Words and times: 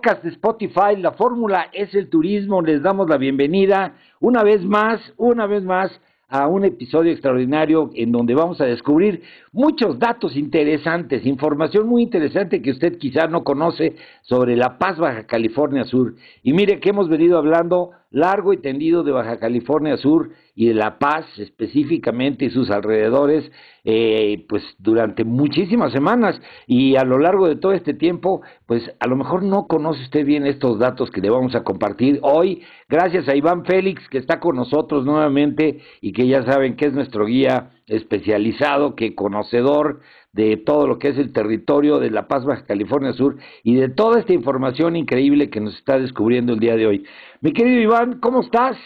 De 0.00 0.30
Spotify, 0.30 0.96
la 0.96 1.12
fórmula 1.12 1.68
es 1.74 1.94
el 1.94 2.08
turismo. 2.08 2.62
Les 2.62 2.82
damos 2.82 3.06
la 3.08 3.18
bienvenida 3.18 3.92
una 4.18 4.42
vez 4.42 4.64
más, 4.64 5.12
una 5.18 5.46
vez 5.46 5.62
más 5.62 6.00
a 6.26 6.46
un 6.46 6.64
episodio 6.64 7.12
extraordinario 7.12 7.90
en 7.94 8.10
donde 8.10 8.34
vamos 8.34 8.62
a 8.62 8.64
descubrir 8.64 9.22
muchos 9.52 9.98
datos 9.98 10.36
interesantes, 10.36 11.26
información 11.26 11.88
muy 11.88 12.02
interesante 12.02 12.62
que 12.62 12.70
usted 12.70 12.98
quizá 12.98 13.26
no 13.26 13.42
conoce 13.42 13.96
sobre 14.22 14.56
La 14.56 14.78
Paz, 14.78 14.98
Baja 14.98 15.26
California 15.26 15.84
Sur. 15.84 16.14
Y 16.42 16.52
mire 16.52 16.78
que 16.78 16.90
hemos 16.90 17.08
venido 17.08 17.36
hablando 17.36 17.90
largo 18.10 18.52
y 18.52 18.58
tendido 18.58 19.02
de 19.02 19.12
Baja 19.12 19.38
California 19.38 19.96
Sur 19.96 20.30
y 20.54 20.66
de 20.66 20.74
La 20.74 20.98
Paz 20.98 21.26
específicamente 21.38 22.44
y 22.44 22.50
sus 22.50 22.70
alrededores, 22.70 23.50
eh, 23.84 24.44
pues 24.48 24.62
durante 24.78 25.24
muchísimas 25.24 25.92
semanas 25.92 26.40
y 26.66 26.96
a 26.96 27.04
lo 27.04 27.18
largo 27.18 27.48
de 27.48 27.56
todo 27.56 27.72
este 27.72 27.94
tiempo, 27.94 28.42
pues 28.66 28.82
a 28.98 29.06
lo 29.06 29.16
mejor 29.16 29.42
no 29.42 29.66
conoce 29.66 30.02
usted 30.02 30.24
bien 30.24 30.46
estos 30.46 30.78
datos 30.78 31.10
que 31.10 31.20
le 31.20 31.30
vamos 31.30 31.54
a 31.54 31.62
compartir 31.62 32.18
hoy, 32.22 32.62
gracias 32.88 33.28
a 33.28 33.36
Iván 33.36 33.64
Félix 33.64 34.08
que 34.08 34.18
está 34.18 34.40
con 34.40 34.56
nosotros 34.56 35.04
nuevamente 35.04 35.80
y 36.00 36.12
que 36.12 36.26
ya 36.26 36.44
saben 36.44 36.76
que 36.76 36.86
es 36.86 36.92
nuestro 36.92 37.26
guía 37.26 37.70
especializado, 37.90 38.94
que 38.94 39.14
conocedor 39.14 40.00
de 40.32 40.56
todo 40.56 40.86
lo 40.86 40.98
que 40.98 41.08
es 41.08 41.18
el 41.18 41.32
territorio 41.32 41.98
de 41.98 42.10
La 42.10 42.28
Paz, 42.28 42.44
Baja 42.44 42.64
California 42.64 43.12
Sur 43.12 43.36
y 43.62 43.74
de 43.74 43.88
toda 43.88 44.20
esta 44.20 44.32
información 44.32 44.96
increíble 44.96 45.50
que 45.50 45.60
nos 45.60 45.76
está 45.76 45.98
descubriendo 45.98 46.52
el 46.52 46.60
día 46.60 46.76
de 46.76 46.86
hoy. 46.86 47.04
Mi 47.40 47.52
querido 47.52 47.80
Iván, 47.80 48.20
¿cómo 48.20 48.40
estás? 48.40 48.76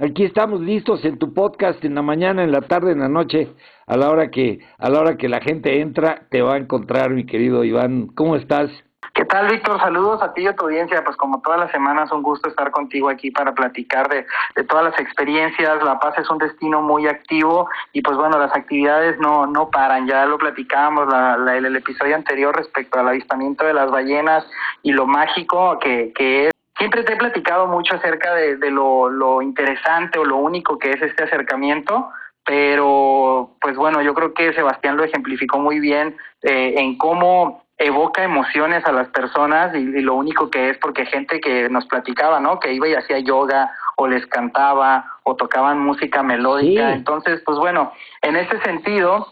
Aquí 0.00 0.24
estamos 0.24 0.60
listos 0.60 1.04
en 1.04 1.18
tu 1.18 1.34
podcast 1.34 1.84
en 1.84 1.94
la 1.94 2.02
mañana, 2.02 2.44
en 2.44 2.52
la 2.52 2.62
tarde, 2.62 2.92
en 2.92 3.00
la 3.00 3.08
noche, 3.08 3.48
a 3.86 3.96
la 3.96 4.10
hora 4.10 4.30
que 4.30 4.60
a 4.78 4.88
la 4.88 5.00
hora 5.00 5.16
que 5.16 5.28
la 5.28 5.40
gente 5.40 5.80
entra 5.80 6.26
te 6.30 6.42
va 6.42 6.54
a 6.54 6.58
encontrar, 6.58 7.10
mi 7.10 7.24
querido 7.24 7.64
Iván. 7.64 8.08
¿Cómo 8.08 8.36
estás? 8.36 8.70
¿Qué 9.14 9.26
tal, 9.26 9.48
Víctor? 9.48 9.78
Saludos 9.78 10.22
a 10.22 10.32
ti 10.32 10.42
y 10.42 10.46
a 10.46 10.56
tu 10.56 10.64
audiencia. 10.64 11.04
Pues 11.04 11.16
como 11.18 11.42
todas 11.42 11.60
las 11.60 11.70
semanas, 11.70 12.10
un 12.12 12.22
gusto 12.22 12.48
estar 12.48 12.70
contigo 12.70 13.10
aquí 13.10 13.30
para 13.30 13.52
platicar 13.52 14.08
de, 14.08 14.24
todas 14.64 14.84
las 14.86 14.98
experiencias. 14.98 15.82
La 15.84 15.98
Paz 15.98 16.18
es 16.18 16.30
un 16.30 16.38
destino 16.38 16.80
muy 16.80 17.06
activo 17.06 17.68
y 17.92 18.00
pues 18.00 18.16
bueno, 18.16 18.38
las 18.38 18.56
actividades 18.56 19.18
no, 19.18 19.46
no 19.46 19.68
paran. 19.68 20.06
Ya 20.06 20.24
lo 20.24 20.38
platicábamos 20.38 21.08
la, 21.08 21.56
el, 21.56 21.76
episodio 21.76 22.16
anterior 22.16 22.56
respecto 22.56 22.98
al 22.98 23.08
avistamiento 23.08 23.66
de 23.66 23.74
las 23.74 23.90
ballenas 23.90 24.46
y 24.82 24.92
lo 24.92 25.06
mágico 25.06 25.78
que, 25.78 26.12
que 26.14 26.46
es 26.46 26.52
Siempre 26.78 27.04
te 27.04 27.12
he 27.12 27.16
platicado 27.16 27.66
mucho 27.68 27.94
acerca 27.94 28.34
de, 28.34 28.56
de 28.56 28.70
lo, 28.70 29.08
lo, 29.08 29.42
interesante 29.42 30.18
o 30.18 30.24
lo 30.24 30.38
único 30.38 30.78
que 30.78 30.90
es 30.90 31.02
este 31.02 31.24
acercamiento, 31.24 32.08
pero 32.44 33.50
pues 33.60 33.76
bueno, 33.76 34.02
yo 34.02 34.14
creo 34.14 34.34
que 34.34 34.52
Sebastián 34.52 34.96
lo 34.96 35.04
ejemplificó 35.04 35.58
muy 35.58 35.78
bien 35.78 36.16
eh, 36.42 36.74
en 36.78 36.98
cómo 36.98 37.62
evoca 37.82 38.22
emociones 38.22 38.84
a 38.86 38.92
las 38.92 39.08
personas 39.08 39.74
y, 39.74 39.78
y, 39.78 40.00
lo 40.00 40.14
único 40.14 40.50
que 40.50 40.70
es 40.70 40.78
porque 40.78 41.06
gente 41.06 41.40
que 41.40 41.68
nos 41.68 41.86
platicaba, 41.86 42.40
¿no? 42.40 42.58
Que 42.58 42.72
iba 42.72 42.88
y 42.88 42.94
hacía 42.94 43.18
yoga 43.18 43.70
o 43.96 44.06
les 44.06 44.26
cantaba 44.26 45.04
o 45.24 45.36
tocaban 45.36 45.78
música 45.78 46.22
melódica. 46.22 46.88
Sí. 46.88 46.94
Entonces, 46.94 47.42
pues 47.44 47.58
bueno, 47.58 47.92
en 48.22 48.36
ese 48.36 48.60
sentido, 48.60 49.28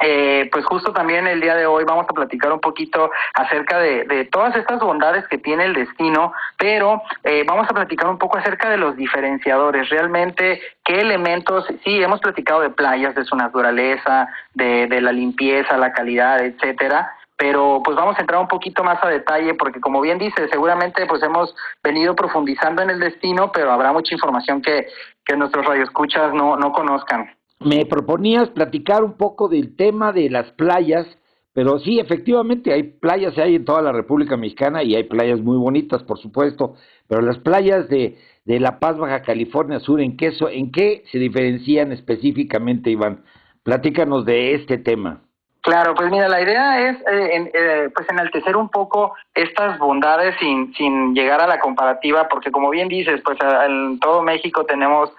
eh, 0.00 0.48
pues 0.52 0.64
justo 0.66 0.92
también 0.92 1.26
el 1.26 1.40
día 1.40 1.54
de 1.54 1.64
hoy 1.64 1.84
vamos 1.84 2.04
a 2.08 2.12
platicar 2.12 2.52
un 2.52 2.60
poquito 2.60 3.10
acerca 3.34 3.78
de, 3.78 4.04
de 4.04 4.26
todas 4.26 4.54
estas 4.54 4.80
bondades 4.80 5.26
que 5.28 5.38
tiene 5.38 5.64
el 5.64 5.72
destino, 5.72 6.32
pero 6.58 7.02
eh, 7.24 7.44
vamos 7.46 7.66
a 7.70 7.74
platicar 7.74 8.08
un 8.08 8.18
poco 8.18 8.36
acerca 8.36 8.68
de 8.68 8.76
los 8.76 8.94
diferenciadores, 8.96 9.88
realmente 9.88 10.60
qué 10.84 11.00
elementos, 11.00 11.66
sí, 11.82 12.02
hemos 12.02 12.20
platicado 12.20 12.60
de 12.60 12.70
playas, 12.70 13.14
de 13.14 13.24
su 13.24 13.36
naturaleza, 13.36 14.28
de, 14.52 14.86
de 14.86 15.00
la 15.00 15.12
limpieza, 15.12 15.78
la 15.78 15.92
calidad, 15.92 16.44
etcétera, 16.44 17.10
pero 17.36 17.82
pues 17.84 17.96
vamos 17.96 18.16
a 18.16 18.20
entrar 18.20 18.40
un 18.40 18.48
poquito 18.48 18.82
más 18.82 19.02
a 19.02 19.08
detalle 19.08 19.54
porque 19.54 19.80
como 19.80 20.00
bien 20.00 20.18
dice, 20.18 20.48
seguramente 20.48 21.06
pues 21.06 21.22
hemos 21.22 21.54
venido 21.82 22.14
profundizando 22.14 22.82
en 22.82 22.90
el 22.90 22.98
destino, 22.98 23.52
pero 23.52 23.70
habrá 23.70 23.92
mucha 23.92 24.14
información 24.14 24.62
que, 24.62 24.86
que 25.24 25.36
nuestros 25.36 25.66
radioescuchas 25.66 26.32
no, 26.32 26.56
no 26.56 26.72
conozcan. 26.72 27.30
Me 27.60 27.86
proponías 27.86 28.48
platicar 28.50 29.04
un 29.04 29.16
poco 29.16 29.48
del 29.48 29.76
tema 29.76 30.12
de 30.12 30.30
las 30.30 30.50
playas, 30.52 31.06
pero 31.52 31.78
sí, 31.78 31.98
efectivamente, 31.98 32.72
hay 32.72 32.82
playas 32.82 33.36
hay 33.38 33.54
en 33.56 33.64
toda 33.64 33.80
la 33.80 33.92
República 33.92 34.36
Mexicana 34.36 34.82
y 34.82 34.94
hay 34.94 35.04
playas 35.04 35.40
muy 35.40 35.56
bonitas, 35.56 36.02
por 36.02 36.18
supuesto, 36.18 36.74
pero 37.08 37.22
las 37.22 37.38
playas 37.38 37.88
de, 37.88 38.18
de 38.44 38.60
La 38.60 38.78
Paz, 38.78 38.98
Baja 38.98 39.22
California 39.22 39.80
Sur, 39.80 40.00
¿en 40.00 40.16
qué, 40.16 40.32
¿en 40.50 40.70
qué 40.70 41.04
se 41.10 41.18
diferencian 41.18 41.92
específicamente, 41.92 42.90
Iván? 42.90 43.24
Platícanos 43.62 44.24
de 44.26 44.54
este 44.54 44.78
tema. 44.78 45.22
Claro, 45.66 45.96
pues 45.96 46.08
mira, 46.12 46.28
la 46.28 46.40
idea 46.40 46.88
es 46.88 46.96
eh, 47.10 47.30
en, 47.32 47.50
eh, 47.52 47.90
pues 47.92 48.08
enaltecer 48.08 48.56
un 48.56 48.68
poco 48.68 49.16
estas 49.34 49.76
bondades 49.80 50.36
sin, 50.38 50.72
sin 50.74 51.12
llegar 51.12 51.40
a 51.40 51.48
la 51.48 51.58
comparativa, 51.58 52.28
porque 52.28 52.52
como 52.52 52.70
bien 52.70 52.86
dices, 52.86 53.20
pues 53.24 53.36
en 53.66 53.98
todo 53.98 54.22
México 54.22 54.64
tenemos 54.64 55.12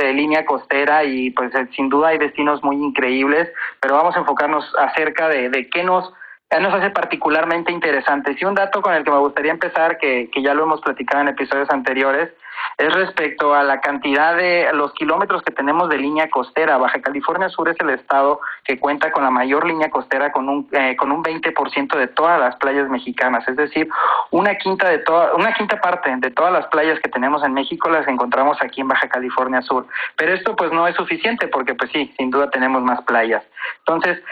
eh, 0.00 0.14
línea 0.14 0.46
costera 0.46 1.04
y 1.04 1.30
pues 1.32 1.54
eh, 1.54 1.68
sin 1.76 1.90
duda 1.90 2.08
hay 2.08 2.18
destinos 2.18 2.64
muy 2.64 2.76
increíbles, 2.76 3.50
pero 3.78 3.96
vamos 3.96 4.16
a 4.16 4.20
enfocarnos 4.20 4.64
acerca 4.78 5.28
de, 5.28 5.50
de 5.50 5.68
qué 5.68 5.84
nos 5.84 6.10
nos 6.58 6.72
hace 6.74 6.90
particularmente 6.90 7.70
interesantes. 7.70 8.40
Y 8.40 8.44
un 8.46 8.54
dato 8.54 8.80
con 8.80 8.94
el 8.94 9.04
que 9.04 9.10
me 9.10 9.18
gustaría 9.18 9.52
empezar, 9.52 9.98
que, 9.98 10.30
que 10.32 10.42
ya 10.42 10.54
lo 10.54 10.62
hemos 10.62 10.80
platicado 10.80 11.20
en 11.20 11.28
episodios 11.28 11.68
anteriores, 11.70 12.32
es 12.78 12.92
respecto 12.94 13.54
a 13.54 13.62
la 13.62 13.80
cantidad 13.80 14.36
de 14.36 14.70
los 14.72 14.92
kilómetros 14.94 15.42
que 15.42 15.52
tenemos 15.52 15.88
de 15.88 15.98
línea 15.98 16.30
costera. 16.30 16.78
Baja 16.78 17.00
California 17.00 17.48
Sur 17.48 17.68
es 17.68 17.76
el 17.80 17.90
estado 17.90 18.40
que 18.64 18.78
cuenta 18.78 19.10
con 19.12 19.24
la 19.24 19.30
mayor 19.30 19.66
línea 19.66 19.90
costera 19.90 20.32
con 20.32 20.48
un 20.48 20.68
eh, 20.72 20.96
con 20.96 21.12
un 21.12 21.22
20% 21.22 21.96
de 21.96 22.08
todas 22.08 22.40
las 22.40 22.56
playas 22.56 22.88
mexicanas, 22.88 23.46
es 23.48 23.56
decir, 23.56 23.88
una 24.30 24.54
quinta 24.56 24.88
de 24.88 24.98
toda 24.98 25.34
una 25.34 25.52
quinta 25.52 25.80
parte 25.80 26.10
de 26.16 26.30
todas 26.30 26.52
las 26.52 26.66
playas 26.68 26.98
que 27.00 27.08
tenemos 27.08 27.42
en 27.44 27.52
México 27.52 27.88
las 27.88 28.06
encontramos 28.08 28.60
aquí 28.60 28.80
en 28.80 28.88
Baja 28.88 29.08
California 29.08 29.62
Sur. 29.62 29.86
Pero 30.16 30.34
esto 30.34 30.56
pues 30.56 30.72
no 30.72 30.86
es 30.86 30.96
suficiente 30.96 31.48
porque 31.48 31.74
pues 31.74 31.90
sí, 31.92 32.12
sin 32.16 32.30
duda 32.30 32.50
tenemos 32.50 32.82
más 32.82 33.02
playas. 33.02 33.42
Entonces, 33.78 34.22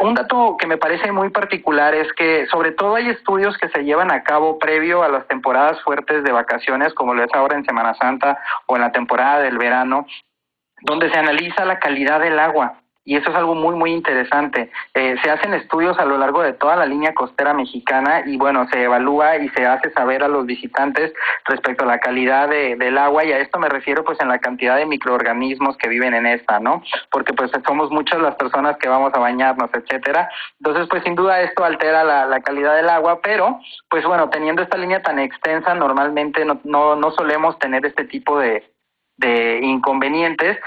un 0.00 0.14
dato 0.14 0.56
que 0.58 0.66
me 0.66 0.76
parece 0.76 1.10
muy 1.12 1.30
particular 1.30 1.94
es 1.94 2.12
que 2.12 2.46
sobre 2.46 2.72
todo 2.72 2.96
hay 2.96 3.08
estudios 3.08 3.56
que 3.58 3.68
se 3.68 3.84
llevan 3.84 4.10
a 4.10 4.22
cabo 4.22 4.58
previo 4.58 5.02
a 5.02 5.08
las 5.08 5.26
temporadas 5.26 5.80
fuertes 5.82 6.22
de 6.22 6.32
vacaciones 6.32 6.92
como 6.94 7.14
lo 7.14 7.24
es 7.24 7.34
ahora 7.34 7.56
en 7.56 7.64
Semana 7.74 7.94
Santa 7.94 8.38
o 8.66 8.76
en 8.76 8.82
la 8.82 8.92
temporada 8.92 9.40
del 9.40 9.58
verano, 9.58 10.06
donde 10.82 11.10
se 11.10 11.18
analiza 11.18 11.64
la 11.64 11.80
calidad 11.80 12.20
del 12.20 12.38
agua. 12.38 12.83
Y 13.04 13.16
eso 13.16 13.30
es 13.30 13.36
algo 13.36 13.54
muy, 13.54 13.74
muy 13.76 13.92
interesante. 13.92 14.70
Eh, 14.94 15.16
se 15.22 15.30
hacen 15.30 15.52
estudios 15.54 15.98
a 15.98 16.04
lo 16.04 16.16
largo 16.16 16.42
de 16.42 16.54
toda 16.54 16.76
la 16.76 16.86
línea 16.86 17.12
costera 17.12 17.52
mexicana 17.52 18.22
y 18.24 18.36
bueno, 18.36 18.66
se 18.68 18.82
evalúa 18.82 19.36
y 19.36 19.48
se 19.50 19.66
hace 19.66 19.90
saber 19.92 20.22
a 20.22 20.28
los 20.28 20.46
visitantes 20.46 21.12
respecto 21.44 21.84
a 21.84 21.88
la 21.88 21.98
calidad 21.98 22.48
de, 22.48 22.76
del 22.76 22.96
agua 22.96 23.24
y 23.24 23.32
a 23.32 23.38
esto 23.38 23.58
me 23.58 23.68
refiero 23.68 24.04
pues 24.04 24.18
en 24.20 24.28
la 24.28 24.38
cantidad 24.38 24.76
de 24.76 24.86
microorganismos 24.86 25.76
que 25.76 25.88
viven 25.88 26.14
en 26.14 26.26
esta, 26.26 26.60
¿no? 26.60 26.82
Porque 27.10 27.34
pues 27.34 27.50
somos 27.66 27.90
muchas 27.90 28.20
las 28.20 28.36
personas 28.36 28.76
que 28.78 28.88
vamos 28.88 29.12
a 29.14 29.18
bañarnos, 29.18 29.70
etcétera. 29.74 30.30
Entonces 30.58 30.86
pues 30.88 31.02
sin 31.04 31.14
duda 31.14 31.42
esto 31.42 31.64
altera 31.64 32.04
la, 32.04 32.26
la 32.26 32.40
calidad 32.40 32.74
del 32.76 32.88
agua, 32.88 33.20
pero 33.22 33.60
pues 33.90 34.04
bueno, 34.06 34.30
teniendo 34.30 34.62
esta 34.62 34.78
línea 34.78 35.02
tan 35.02 35.18
extensa, 35.18 35.74
normalmente 35.74 36.44
no, 36.44 36.60
no, 36.64 36.96
no 36.96 37.10
solemos 37.10 37.58
tener 37.58 37.84
este 37.84 38.04
tipo 38.04 38.38
de, 38.38 38.73
de 39.16 39.60
inconvenientes 39.62 40.58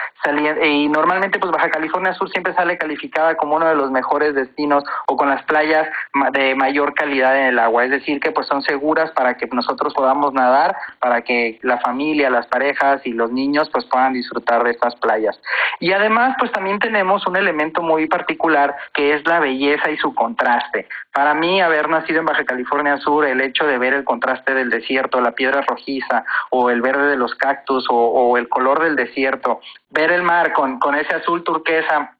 y 0.64 0.88
normalmente 0.90 1.40
pues 1.40 1.52
Baja 1.52 1.70
California 1.70 2.14
Sur 2.14 2.30
siempre 2.30 2.54
sale 2.54 2.78
calificada 2.78 3.36
como 3.36 3.56
uno 3.56 3.68
de 3.68 3.76
los 3.76 3.92
mejores 3.92 4.36
destinos 4.36 4.84
o 5.08 5.16
con 5.16 5.30
las 5.30 5.44
playas 5.44 5.88
de 6.34 6.56
mayor 6.56 6.94
calidad 6.94 7.38
en 7.38 7.46
el 7.48 7.60
agua, 7.60 7.86
es 7.86 7.92
decir 7.92 8.20
que 8.20 8.32
pues 8.32 8.48
son 8.48 8.62
seguras 8.62 9.12
para 9.12 9.38
que 9.38 9.48
nosotros 9.48 9.94
podamos 9.94 10.34
nadar, 10.34 10.76
para 11.00 11.22
que 11.22 11.60
la 11.62 11.78
familia, 11.80 12.30
las 12.30 12.48
parejas 12.48 13.02
y 13.06 13.12
los 13.12 13.32
niños 13.32 13.70
pues 13.72 13.86
puedan 13.86 14.14
disfrutar 14.14 14.64
de 14.64 14.72
estas 14.72 14.96
playas. 14.96 15.40
Y 15.80 15.92
además 15.92 16.36
pues 16.40 16.52
también 16.52 16.80
tenemos 16.80 17.26
un 17.28 17.38
elemento 17.38 17.82
muy 17.82 18.08
particular 18.08 18.76
que 18.94 19.14
es 19.14 19.26
la 19.28 19.40
belleza 19.40 19.92
y 19.92 19.98
su 19.98 20.14
contraste. 20.14 20.88
Para 21.18 21.34
mí 21.34 21.60
haber 21.60 21.90
nacido 21.90 22.20
en 22.20 22.28
Baja 22.28 22.46
California 22.46 22.96
Sur, 22.98 23.26
el 23.26 23.42
hecho 23.42 23.66
de 23.66 23.80
ver 23.80 23.96
el 23.96 24.04
contraste 24.04 24.54
del 24.54 24.70
desierto, 24.70 25.20
la 25.20 25.32
piedra 25.32 25.64
rojiza 25.64 26.24
o 26.52 26.70
el 26.70 26.80
verde 26.80 27.08
de 27.08 27.18
los 27.18 27.34
cactus 27.34 27.88
o, 27.90 27.96
o 27.96 28.38
el 28.38 28.48
color 28.48 28.84
del 28.84 28.96
desierto, 28.96 29.60
ver 29.90 30.12
el 30.12 30.22
mar 30.22 30.54
con, 30.54 30.78
con 30.78 30.94
ese 30.94 31.16
azul 31.16 31.44
turquesa, 31.44 32.16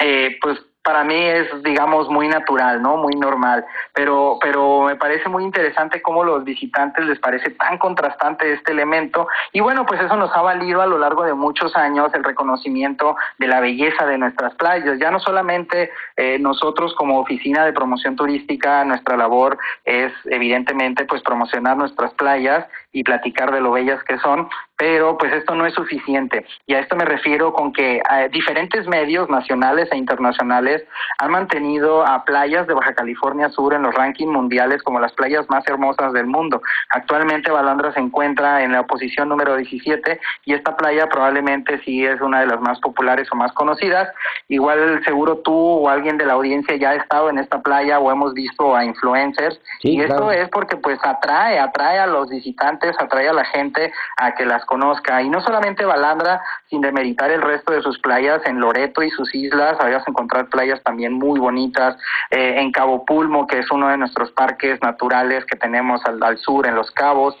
eh, 0.00 0.38
pues 0.40 0.58
para 0.82 1.04
mí 1.04 1.14
es, 1.14 1.48
digamos, 1.62 2.08
muy 2.08 2.28
natural, 2.28 2.82
¿no? 2.82 2.96
Muy 2.96 3.14
normal. 3.14 3.64
Pero, 3.94 4.38
pero 4.40 4.82
me 4.82 4.96
parece 4.96 5.28
muy 5.28 5.44
interesante 5.44 6.02
cómo 6.02 6.24
los 6.24 6.44
visitantes 6.44 7.04
les 7.04 7.18
parece 7.18 7.50
tan 7.50 7.78
contrastante 7.78 8.52
este 8.52 8.72
elemento. 8.72 9.28
Y 9.52 9.60
bueno, 9.60 9.86
pues 9.86 10.00
eso 10.00 10.16
nos 10.16 10.34
ha 10.36 10.42
valido 10.42 10.82
a 10.82 10.86
lo 10.86 10.98
largo 10.98 11.24
de 11.24 11.34
muchos 11.34 11.76
años 11.76 12.12
el 12.14 12.24
reconocimiento 12.24 13.16
de 13.38 13.46
la 13.46 13.60
belleza 13.60 14.06
de 14.06 14.18
nuestras 14.18 14.54
playas. 14.54 14.98
Ya 14.98 15.10
no 15.10 15.20
solamente 15.20 15.90
eh, 16.16 16.38
nosotros 16.38 16.94
como 16.94 17.20
oficina 17.20 17.64
de 17.64 17.72
promoción 17.72 18.16
turística, 18.16 18.84
nuestra 18.84 19.16
labor 19.16 19.58
es 19.84 20.12
evidentemente 20.24 21.04
pues 21.04 21.22
promocionar 21.22 21.76
nuestras 21.76 22.12
playas 22.14 22.66
y 22.92 23.04
platicar 23.04 23.52
de 23.52 23.60
lo 23.60 23.72
bellas 23.72 24.02
que 24.04 24.18
son, 24.18 24.48
pero 24.76 25.16
pues 25.16 25.32
esto 25.32 25.54
no 25.54 25.64
es 25.64 25.74
suficiente. 25.74 26.44
Y 26.66 26.74
a 26.74 26.80
esto 26.80 26.96
me 26.96 27.04
refiero 27.04 27.52
con 27.52 27.72
que 27.72 27.96
eh, 27.98 28.28
diferentes 28.32 28.86
medios 28.86 29.28
nacionales 29.30 29.88
e 29.92 29.96
internacionales 29.96 30.71
han 31.18 31.30
mantenido 31.30 32.06
a 32.06 32.24
playas 32.24 32.66
de 32.66 32.74
Baja 32.74 32.94
California 32.94 33.48
Sur 33.50 33.74
en 33.74 33.82
los 33.82 33.94
rankings 33.94 34.30
mundiales 34.30 34.82
como 34.82 35.00
las 35.00 35.12
playas 35.12 35.48
más 35.50 35.66
hermosas 35.66 36.12
del 36.12 36.26
mundo. 36.26 36.62
Actualmente 36.90 37.50
Balandra 37.50 37.92
se 37.92 38.00
encuentra 38.00 38.62
en 38.62 38.72
la 38.72 38.84
posición 38.84 39.28
número 39.28 39.56
17 39.56 40.20
y 40.44 40.54
esta 40.54 40.76
playa 40.76 41.06
probablemente 41.08 41.80
sí 41.84 42.04
es 42.04 42.20
una 42.20 42.40
de 42.40 42.46
las 42.46 42.60
más 42.60 42.78
populares 42.80 43.28
o 43.32 43.36
más 43.36 43.52
conocidas. 43.52 44.08
Igual 44.48 45.02
seguro 45.04 45.38
tú 45.38 45.54
o 45.54 45.88
alguien 45.88 46.16
de 46.16 46.26
la 46.26 46.34
audiencia 46.34 46.76
ya 46.76 46.90
ha 46.90 46.94
estado 46.96 47.30
en 47.30 47.38
esta 47.38 47.60
playa 47.60 47.98
o 47.98 48.10
hemos 48.10 48.34
visto 48.34 48.74
a 48.74 48.84
influencers 48.84 49.60
y 49.80 50.00
esto 50.00 50.30
es 50.30 50.48
porque 50.50 50.76
pues 50.76 50.98
atrae, 51.02 51.58
atrae 51.58 51.98
a 51.98 52.06
los 52.06 52.28
visitantes, 52.28 52.94
atrae 52.98 53.28
a 53.28 53.32
la 53.32 53.44
gente 53.44 53.92
a 54.16 54.34
que 54.34 54.44
las 54.44 54.64
conozca. 54.66 55.22
Y 55.22 55.28
no 55.28 55.40
solamente 55.40 55.84
Balandra, 55.84 56.40
sin 56.68 56.80
demeritar 56.80 57.30
el 57.30 57.42
resto 57.42 57.72
de 57.72 57.82
sus 57.82 57.98
playas, 57.98 58.40
en 58.46 58.60
Loreto 58.60 59.02
y 59.02 59.10
sus 59.10 59.34
islas, 59.34 59.76
habías 59.80 60.06
encontrar 60.06 60.48
playas 60.48 60.61
también 60.82 61.12
muy 61.12 61.40
bonitas, 61.40 61.96
eh, 62.30 62.54
en 62.58 62.72
Cabo 62.72 63.04
Pulmo, 63.04 63.46
que 63.46 63.58
es 63.58 63.70
uno 63.70 63.88
de 63.88 63.96
nuestros 63.96 64.30
parques 64.32 64.80
naturales 64.82 65.44
que 65.44 65.56
tenemos 65.56 66.00
al, 66.04 66.38
sur, 66.38 66.66
en 66.66 66.74
Los 66.74 66.90
Cabos, 66.90 67.36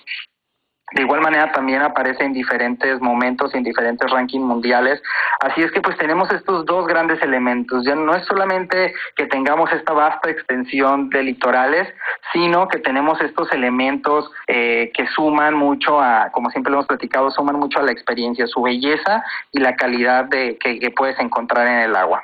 de 0.94 1.02
igual 1.02 1.22
manera 1.22 1.50
también 1.52 1.80
aparece 1.80 2.22
en 2.22 2.34
diferentes 2.34 3.00
momentos 3.00 3.54
y 3.54 3.56
en 3.56 3.64
diferentes 3.64 4.10
rankings 4.10 4.44
mundiales. 4.44 5.02
Así 5.40 5.62
es 5.62 5.72
que 5.72 5.80
pues 5.80 5.96
tenemos 5.96 6.30
estos 6.30 6.66
dos 6.66 6.86
grandes 6.86 7.22
elementos. 7.22 7.84
Ya 7.84 7.94
no 7.94 8.14
es 8.14 8.26
solamente 8.26 8.92
que 9.16 9.26
tengamos 9.26 9.72
esta 9.72 9.94
vasta 9.94 10.28
extensión 10.28 11.08
de 11.08 11.22
litorales, 11.22 11.88
sino 12.32 12.68
que 12.68 12.78
tenemos 12.78 13.20
estos 13.22 13.50
elementos 13.52 14.30
eh, 14.48 14.90
que 14.94 15.06
suman 15.06 15.54
mucho 15.54 15.98
a, 15.98 16.30
como 16.30 16.50
siempre 16.50 16.70
lo 16.70 16.78
hemos 16.78 16.88
platicado, 16.88 17.30
suman 17.30 17.56
mucho 17.56 17.78
a 17.78 17.82
la 17.82 17.92
experiencia, 17.92 18.46
su 18.46 18.60
belleza 18.60 19.24
y 19.50 19.60
la 19.60 19.76
calidad 19.76 20.26
de 20.26 20.58
que 20.58 20.92
puedes 20.94 21.18
encontrar 21.18 21.66
en 21.68 21.78
el 21.78 21.96
agua. 21.96 22.22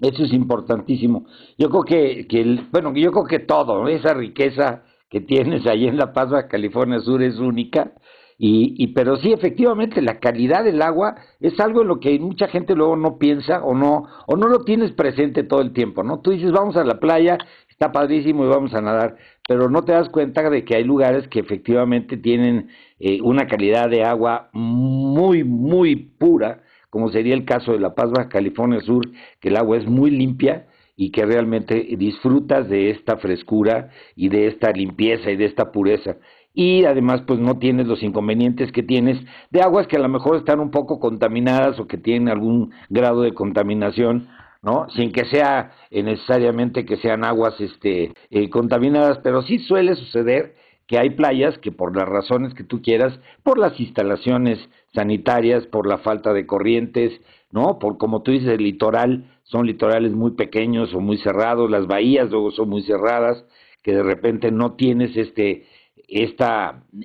Eso 0.00 0.24
es 0.24 0.32
importantísimo. 0.32 1.26
Yo 1.58 1.70
creo 1.70 1.82
que, 1.82 2.28
que 2.28 2.40
el, 2.40 2.68
bueno, 2.70 2.94
yo 2.94 3.10
creo 3.10 3.24
que 3.24 3.40
todo, 3.40 3.88
esa 3.88 4.14
riqueza 4.14 4.84
que 5.10 5.20
tienes 5.20 5.66
ahí 5.66 5.86
en 5.88 5.96
La 5.96 6.12
Paz, 6.12 6.30
California 6.48 7.00
Sur, 7.00 7.22
es 7.22 7.38
única. 7.38 7.92
Y, 8.40 8.74
y, 8.78 8.88
pero 8.88 9.16
sí, 9.16 9.32
efectivamente, 9.32 10.00
la 10.00 10.20
calidad 10.20 10.62
del 10.62 10.80
agua 10.82 11.16
es 11.40 11.58
algo 11.58 11.82
en 11.82 11.88
lo 11.88 11.98
que 11.98 12.16
mucha 12.20 12.46
gente 12.46 12.76
luego 12.76 12.94
no 12.94 13.18
piensa 13.18 13.64
o 13.64 13.74
no, 13.74 14.04
o 14.28 14.36
no 14.36 14.46
lo 14.46 14.60
tienes 14.60 14.92
presente 14.92 15.42
todo 15.42 15.60
el 15.60 15.72
tiempo, 15.72 16.04
¿no? 16.04 16.20
Tú 16.20 16.30
dices, 16.30 16.52
vamos 16.52 16.76
a 16.76 16.84
la 16.84 17.00
playa, 17.00 17.36
está 17.68 17.90
padrísimo 17.90 18.44
y 18.44 18.48
vamos 18.48 18.74
a 18.74 18.80
nadar, 18.80 19.16
pero 19.48 19.68
no 19.68 19.82
te 19.82 19.90
das 19.90 20.08
cuenta 20.10 20.48
de 20.50 20.64
que 20.64 20.76
hay 20.76 20.84
lugares 20.84 21.26
que 21.26 21.40
efectivamente 21.40 22.16
tienen 22.16 22.68
eh, 23.00 23.20
una 23.22 23.48
calidad 23.48 23.90
de 23.90 24.04
agua 24.04 24.50
muy, 24.52 25.42
muy 25.42 25.96
pura, 25.96 26.62
como 26.90 27.10
sería 27.10 27.34
el 27.34 27.44
caso 27.44 27.72
de 27.72 27.80
La 27.80 27.94
Paz, 27.94 28.10
Baja 28.10 28.28
California 28.28 28.80
Sur, 28.80 29.10
que 29.40 29.48
el 29.48 29.56
agua 29.56 29.76
es 29.76 29.86
muy 29.86 30.10
limpia 30.10 30.66
y 30.96 31.10
que 31.10 31.24
realmente 31.24 31.74
disfrutas 31.96 32.68
de 32.68 32.90
esta 32.90 33.18
frescura 33.18 33.90
y 34.16 34.28
de 34.28 34.48
esta 34.48 34.72
limpieza 34.72 35.30
y 35.30 35.36
de 35.36 35.44
esta 35.44 35.70
pureza. 35.70 36.16
Y 36.52 36.84
además 36.86 37.22
pues 37.24 37.38
no 37.38 37.58
tienes 37.58 37.86
los 37.86 38.02
inconvenientes 38.02 38.72
que 38.72 38.82
tienes 38.82 39.20
de 39.50 39.62
aguas 39.62 39.86
que 39.86 39.96
a 39.96 40.00
lo 40.00 40.08
mejor 40.08 40.36
están 40.36 40.58
un 40.58 40.72
poco 40.72 40.98
contaminadas 40.98 41.78
o 41.78 41.86
que 41.86 41.98
tienen 41.98 42.28
algún 42.28 42.72
grado 42.88 43.22
de 43.22 43.32
contaminación, 43.32 44.28
¿no? 44.60 44.88
Sin 44.90 45.12
que 45.12 45.24
sea 45.26 45.70
necesariamente 45.92 46.84
que 46.84 46.96
sean 46.96 47.22
aguas 47.24 47.60
este, 47.60 48.12
eh, 48.30 48.50
contaminadas, 48.50 49.18
pero 49.22 49.42
sí 49.42 49.60
suele 49.60 49.94
suceder 49.94 50.56
que 50.88 50.98
hay 50.98 51.10
playas 51.10 51.56
que 51.58 51.70
por 51.70 51.94
las 51.94 52.08
razones 52.08 52.54
que 52.54 52.64
tú 52.64 52.82
quieras, 52.82 53.20
por 53.44 53.58
las 53.58 53.78
instalaciones 53.78 54.58
sanitarias, 54.94 55.66
por 55.66 55.86
la 55.86 55.98
falta 55.98 56.32
de 56.32 56.46
corrientes, 56.46 57.20
¿no? 57.52 57.78
Por 57.78 57.98
como 57.98 58.22
tú 58.22 58.32
dices, 58.32 58.48
el 58.48 58.64
litoral 58.64 59.24
son 59.44 59.66
litorales 59.66 60.12
muy 60.12 60.32
pequeños 60.32 60.92
o 60.94 61.00
muy 61.00 61.18
cerrados, 61.18 61.70
las 61.70 61.86
bahías 61.86 62.30
luego 62.30 62.50
son 62.50 62.70
muy 62.70 62.82
cerradas, 62.82 63.44
que 63.82 63.92
de 63.92 64.02
repente 64.02 64.50
no 64.50 64.72
tienes 64.72 65.16
este 65.16 65.66
este 66.08 66.46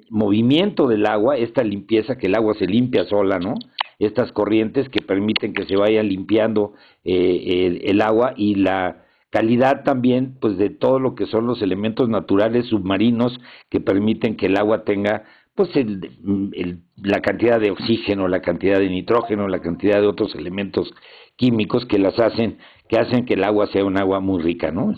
movimiento 0.09 0.87
del 0.87 1.05
agua, 1.05 1.35
esta 1.35 1.61
limpieza, 1.61 2.17
que 2.17 2.27
el 2.27 2.35
agua 2.35 2.53
se 2.53 2.65
limpia 2.65 3.03
sola, 3.03 3.37
¿no? 3.37 3.55
Estas 3.99 4.31
corrientes 4.31 4.87
que 4.87 5.01
permiten 5.01 5.53
que 5.53 5.65
se 5.65 5.75
vaya 5.75 6.01
limpiando 6.03 6.73
eh, 7.03 7.81
el, 7.83 8.01
agua 8.01 8.33
y 8.37 8.55
la 8.55 9.02
calidad 9.33 9.83
también, 9.83 10.37
pues, 10.39 10.59
de 10.59 10.69
todo 10.69 10.99
lo 10.99 11.15
que 11.15 11.25
son 11.25 11.47
los 11.47 11.63
elementos 11.63 12.07
naturales 12.07 12.67
submarinos 12.67 13.39
que 13.71 13.79
permiten 13.79 14.37
que 14.37 14.45
el 14.45 14.57
agua 14.57 14.83
tenga, 14.83 15.23
pues, 15.55 15.75
el, 15.75 16.83
la 16.97 17.19
cantidad 17.19 17.59
de 17.59 17.71
oxígeno, 17.71 18.27
la 18.27 18.43
cantidad 18.43 18.77
de 18.77 18.89
nitrógeno, 18.89 19.47
la 19.47 19.59
cantidad 19.59 19.99
de 19.99 20.05
otros 20.05 20.35
elementos 20.35 20.93
químicos 21.35 21.87
que 21.87 21.97
las 21.97 22.19
hacen, 22.19 22.59
que 22.87 22.99
hacen 22.99 23.25
que 23.25 23.33
el 23.33 23.43
agua 23.43 23.65
sea 23.73 23.83
un 23.83 23.97
agua 23.97 24.19
muy 24.19 24.39
rica, 24.39 24.69
¿no? 24.69 24.93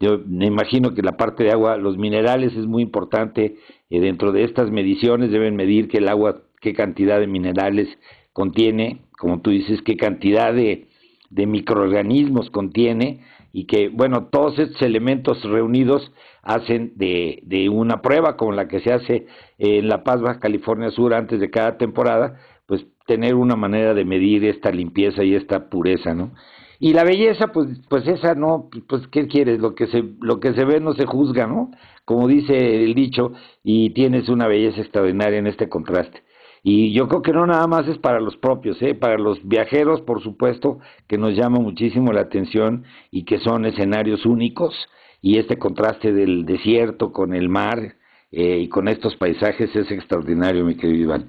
Yo 0.00 0.18
me 0.26 0.46
imagino 0.46 0.92
que 0.92 1.02
la 1.02 1.16
parte 1.16 1.44
de 1.44 1.52
agua, 1.52 1.76
los 1.76 1.96
minerales 1.96 2.56
es 2.56 2.66
muy 2.66 2.82
importante. 2.82 3.54
Eh, 3.88 4.00
dentro 4.00 4.32
de 4.32 4.42
estas 4.42 4.68
mediciones 4.72 5.30
deben 5.30 5.54
medir 5.54 5.86
que 5.86 5.98
el 5.98 6.08
agua, 6.08 6.42
qué 6.60 6.74
cantidad 6.74 7.20
de 7.20 7.28
minerales 7.28 7.86
contiene, 8.32 9.02
como 9.16 9.42
tú 9.42 9.50
dices, 9.50 9.80
qué 9.82 9.96
cantidad 9.96 10.52
de, 10.52 10.88
de 11.30 11.46
microorganismos 11.46 12.50
contiene 12.50 13.20
y 13.56 13.64
que, 13.64 13.88
bueno, 13.88 14.26
todos 14.26 14.58
estos 14.58 14.82
elementos 14.82 15.42
reunidos 15.42 16.12
hacen 16.42 16.92
de, 16.96 17.40
de 17.44 17.70
una 17.70 18.02
prueba 18.02 18.36
como 18.36 18.52
la 18.52 18.68
que 18.68 18.80
se 18.80 18.92
hace 18.92 19.26
en 19.56 19.88
La 19.88 20.04
Paz, 20.04 20.20
Baja 20.20 20.40
California 20.40 20.90
Sur 20.90 21.14
antes 21.14 21.40
de 21.40 21.48
cada 21.48 21.78
temporada, 21.78 22.38
pues 22.66 22.84
tener 23.06 23.34
una 23.34 23.56
manera 23.56 23.94
de 23.94 24.04
medir 24.04 24.44
esta 24.44 24.70
limpieza 24.70 25.24
y 25.24 25.34
esta 25.34 25.70
pureza, 25.70 26.12
¿no? 26.12 26.32
Y 26.78 26.92
la 26.92 27.04
belleza, 27.04 27.46
pues, 27.46 27.68
pues 27.88 28.06
esa 28.06 28.34
no, 28.34 28.68
pues 28.90 29.08
qué 29.08 29.26
quieres, 29.26 29.58
lo 29.58 29.74
que 29.74 29.86
se, 29.86 30.04
lo 30.20 30.38
que 30.38 30.52
se 30.52 30.66
ve 30.66 30.78
no 30.80 30.92
se 30.92 31.06
juzga, 31.06 31.46
¿no? 31.46 31.70
Como 32.04 32.28
dice 32.28 32.84
el 32.84 32.92
dicho, 32.92 33.32
y 33.64 33.88
tienes 33.94 34.28
una 34.28 34.48
belleza 34.48 34.82
extraordinaria 34.82 35.38
en 35.38 35.46
este 35.46 35.70
contraste. 35.70 36.25
Y 36.68 36.92
yo 36.92 37.06
creo 37.06 37.22
que 37.22 37.32
no 37.32 37.46
nada 37.46 37.68
más 37.68 37.86
es 37.86 37.96
para 37.98 38.18
los 38.18 38.36
propios, 38.38 38.82
¿eh? 38.82 38.96
para 38.96 39.18
los 39.18 39.38
viajeros, 39.46 40.00
por 40.00 40.20
supuesto, 40.20 40.80
que 41.06 41.16
nos 41.16 41.36
llama 41.36 41.60
muchísimo 41.60 42.12
la 42.12 42.22
atención 42.22 42.82
y 43.12 43.24
que 43.24 43.38
son 43.38 43.66
escenarios 43.66 44.26
únicos. 44.26 44.74
Y 45.22 45.38
este 45.38 45.60
contraste 45.60 46.12
del 46.12 46.44
desierto 46.44 47.12
con 47.12 47.34
el 47.34 47.48
mar 47.48 47.94
eh, 48.32 48.58
y 48.58 48.68
con 48.68 48.88
estos 48.88 49.14
paisajes 49.14 49.76
es 49.76 49.92
extraordinario, 49.92 50.64
mi 50.64 50.76
querido 50.76 51.04
Iván. 51.04 51.28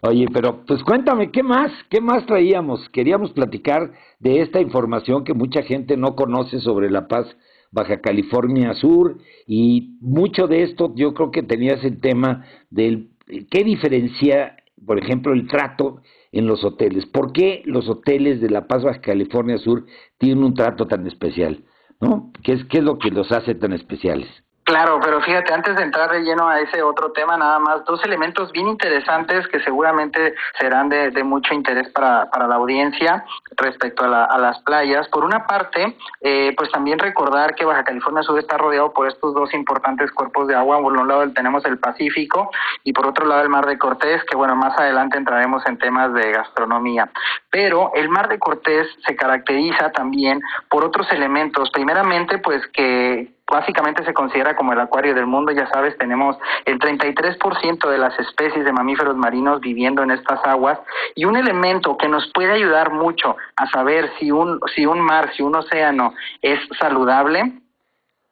Oye, 0.00 0.28
pero 0.32 0.64
pues 0.64 0.82
cuéntame, 0.82 1.30
¿qué 1.30 1.42
más? 1.42 1.70
¿Qué 1.90 2.00
más 2.00 2.24
traíamos? 2.24 2.88
Queríamos 2.88 3.32
platicar 3.32 3.92
de 4.18 4.40
esta 4.40 4.62
información 4.62 5.24
que 5.24 5.34
mucha 5.34 5.62
gente 5.62 5.98
no 5.98 6.16
conoce 6.16 6.60
sobre 6.60 6.90
La 6.90 7.06
Paz, 7.06 7.26
Baja 7.70 8.00
California 8.00 8.72
Sur, 8.72 9.18
y 9.46 9.98
mucho 10.00 10.46
de 10.46 10.62
esto 10.62 10.90
yo 10.96 11.12
creo 11.12 11.30
que 11.30 11.42
tenías 11.42 11.84
el 11.84 12.00
tema 12.00 12.46
del 12.70 13.10
qué 13.26 13.64
diferencia, 13.64 14.56
por 14.84 14.98
ejemplo, 14.98 15.32
el 15.32 15.46
trato 15.46 16.02
en 16.32 16.46
los 16.46 16.64
hoteles. 16.64 17.06
¿Por 17.06 17.32
qué 17.32 17.62
los 17.64 17.88
hoteles 17.88 18.40
de 18.40 18.50
La 18.50 18.66
Paz, 18.66 18.84
Baja 18.84 19.00
California 19.00 19.58
Sur 19.58 19.86
tienen 20.18 20.44
un 20.44 20.54
trato 20.54 20.86
tan 20.86 21.06
especial? 21.06 21.64
¿No? 22.00 22.32
¿Qué 22.42 22.52
es, 22.52 22.64
qué 22.64 22.78
es 22.78 22.84
lo 22.84 22.98
que 22.98 23.10
los 23.10 23.30
hace 23.32 23.54
tan 23.54 23.72
especiales? 23.72 24.28
Claro, 24.64 24.98
pero 24.98 25.20
fíjate, 25.20 25.52
antes 25.52 25.76
de 25.76 25.82
entrar 25.82 26.10
de 26.10 26.22
lleno 26.22 26.48
a 26.48 26.58
ese 26.58 26.82
otro 26.82 27.12
tema, 27.12 27.36
nada 27.36 27.58
más 27.58 27.84
dos 27.84 28.02
elementos 28.02 28.50
bien 28.50 28.66
interesantes 28.66 29.46
que 29.48 29.60
seguramente 29.60 30.34
serán 30.58 30.88
de, 30.88 31.10
de 31.10 31.22
mucho 31.22 31.52
interés 31.52 31.90
para, 31.90 32.30
para, 32.30 32.46
la 32.46 32.54
audiencia 32.54 33.26
respecto 33.58 34.04
a, 34.04 34.08
la, 34.08 34.24
a, 34.24 34.38
las 34.38 34.58
playas. 34.60 35.06
Por 35.08 35.22
una 35.22 35.46
parte, 35.46 35.98
eh, 36.22 36.54
pues 36.56 36.70
también 36.70 36.98
recordar 36.98 37.54
que 37.54 37.66
Baja 37.66 37.84
California 37.84 38.22
Sur 38.22 38.38
está 38.38 38.56
rodeado 38.56 38.90
por 38.94 39.06
estos 39.06 39.34
dos 39.34 39.52
importantes 39.52 40.10
cuerpos 40.12 40.48
de 40.48 40.54
agua. 40.54 40.80
Por 40.80 40.96
un 40.96 41.08
lado 41.08 41.30
tenemos 41.32 41.62
el 41.66 41.78
Pacífico 41.78 42.50
y 42.84 42.94
por 42.94 43.06
otro 43.06 43.26
lado 43.26 43.42
el 43.42 43.50
Mar 43.50 43.66
de 43.66 43.76
Cortés, 43.76 44.24
que 44.24 44.34
bueno, 44.34 44.56
más 44.56 44.78
adelante 44.78 45.18
entraremos 45.18 45.62
en 45.66 45.76
temas 45.76 46.14
de 46.14 46.32
gastronomía. 46.32 47.10
Pero 47.50 47.90
el 47.94 48.08
Mar 48.08 48.28
de 48.30 48.38
Cortés 48.38 48.88
se 49.06 49.14
caracteriza 49.14 49.92
también 49.92 50.40
por 50.70 50.86
otros 50.86 51.06
elementos. 51.12 51.70
Primeramente, 51.70 52.38
pues 52.38 52.66
que 52.68 53.33
básicamente 53.50 54.04
se 54.04 54.14
considera 54.14 54.56
como 54.56 54.72
el 54.72 54.80
acuario 54.80 55.14
del 55.14 55.26
mundo, 55.26 55.52
ya 55.52 55.66
sabes, 55.68 55.96
tenemos 55.98 56.36
el 56.64 56.78
33% 56.78 57.88
de 57.88 57.98
las 57.98 58.18
especies 58.18 58.64
de 58.64 58.72
mamíferos 58.72 59.16
marinos 59.16 59.60
viviendo 59.60 60.02
en 60.02 60.10
estas 60.10 60.44
aguas. 60.44 60.78
Y 61.14 61.24
un 61.24 61.36
elemento 61.36 61.96
que 61.96 62.08
nos 62.08 62.30
puede 62.32 62.52
ayudar 62.52 62.92
mucho 62.92 63.36
a 63.56 63.66
saber 63.70 64.10
si 64.18 64.30
un 64.30 64.60
si 64.74 64.86
un 64.86 65.00
mar, 65.00 65.30
si 65.36 65.42
un 65.42 65.56
océano 65.56 66.14
es 66.42 66.58
saludable 66.78 67.52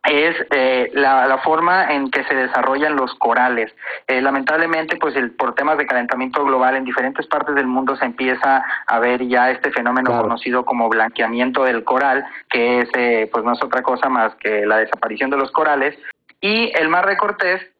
es 0.04 0.34
eh, 0.50 0.90
la, 0.94 1.26
la, 1.26 1.38
forma 1.38 1.92
en 1.92 2.10
que 2.10 2.24
se 2.24 2.34
desarrollan 2.34 2.96
los 2.96 3.14
corales. 3.14 3.72
Eh, 4.08 4.20
lamentablemente, 4.20 4.96
pues 4.96 5.14
el, 5.14 5.30
por 5.30 5.54
temas 5.54 5.78
de 5.78 5.86
calentamiento 5.86 6.44
global 6.44 6.76
en 6.76 6.84
diferentes 6.84 7.26
partes 7.28 7.54
del 7.54 7.68
mundo 7.68 7.94
se 7.96 8.04
empieza 8.04 8.64
a 8.86 8.98
ver 8.98 9.26
ya 9.28 9.50
este 9.50 9.70
fenómeno 9.70 10.10
claro. 10.10 10.22
conocido 10.22 10.64
como 10.64 10.88
blanqueamiento 10.88 11.62
del 11.64 11.84
coral, 11.84 12.24
que 12.50 12.80
es 12.80 12.88
eh, 12.94 13.30
pues 13.32 13.44
no 13.44 13.52
es 13.52 13.62
otra 13.62 13.82
cosa 13.82 14.08
más 14.08 14.34
que 14.36 14.66
la 14.66 14.78
desaparición 14.78 15.30
de 15.30 15.36
los 15.36 15.52
corales. 15.52 15.96
Y 16.40 16.72
el 16.76 16.88
mar 16.88 17.06
de 17.06 17.16
Cortés 17.16 17.71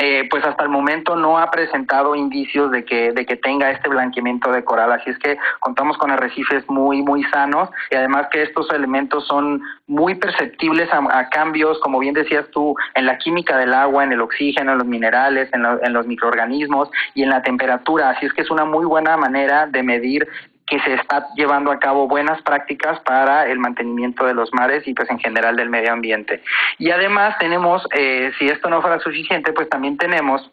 eh, 0.00 0.26
pues 0.30 0.44
hasta 0.44 0.62
el 0.62 0.68
momento 0.68 1.16
no 1.16 1.38
ha 1.38 1.50
presentado 1.50 2.14
indicios 2.14 2.70
de 2.70 2.84
que, 2.84 3.12
de 3.12 3.26
que 3.26 3.36
tenga 3.36 3.70
este 3.70 3.88
blanqueamiento 3.88 4.52
de 4.52 4.64
coral. 4.64 4.92
Así 4.92 5.10
es 5.10 5.18
que 5.18 5.36
contamos 5.60 5.98
con 5.98 6.10
arrecifes 6.10 6.68
muy, 6.68 7.02
muy 7.02 7.24
sanos 7.24 7.68
y 7.90 7.96
además 7.96 8.28
que 8.30 8.42
estos 8.42 8.70
elementos 8.72 9.26
son 9.26 9.60
muy 9.86 10.14
perceptibles 10.14 10.88
a, 10.92 11.28
cambios, 11.30 11.78
como 11.80 11.98
bien 11.98 12.14
decías 12.14 12.46
tú, 12.52 12.74
en 12.94 13.06
la 13.06 13.18
química 13.18 13.56
del 13.56 13.74
agua, 13.74 14.04
en 14.04 14.12
el 14.12 14.20
oxígeno, 14.20 14.72
en 14.72 14.78
los 14.78 14.86
minerales, 14.86 15.48
en, 15.52 15.64
en 15.64 15.92
los 15.92 16.06
microorganismos 16.06 16.90
y 17.14 17.22
en 17.22 17.30
la 17.30 17.42
temperatura. 17.42 18.10
Así 18.10 18.26
es 18.26 18.32
que 18.32 18.42
es 18.42 18.50
una 18.50 18.64
muy 18.64 18.84
buena 18.84 19.16
manera 19.16 19.66
de 19.66 19.82
medir 19.82 20.28
que 20.68 20.80
se 20.80 20.94
está 20.94 21.28
llevando 21.34 21.70
a 21.70 21.78
cabo 21.78 22.08
buenas 22.08 22.40
prácticas 22.42 23.00
para 23.00 23.46
el 23.46 23.58
mantenimiento 23.58 24.26
de 24.26 24.34
los 24.34 24.52
mares 24.52 24.86
y 24.86 24.94
pues 24.94 25.10
en 25.10 25.18
general 25.18 25.56
del 25.56 25.70
medio 25.70 25.92
ambiente. 25.92 26.42
Y 26.78 26.90
además 26.90 27.36
tenemos, 27.38 27.86
eh, 27.92 28.32
si 28.38 28.48
esto 28.48 28.68
no 28.70 28.80
fuera 28.80 28.98
suficiente, 29.00 29.52
pues 29.52 29.68
también 29.68 29.96
tenemos 29.96 30.50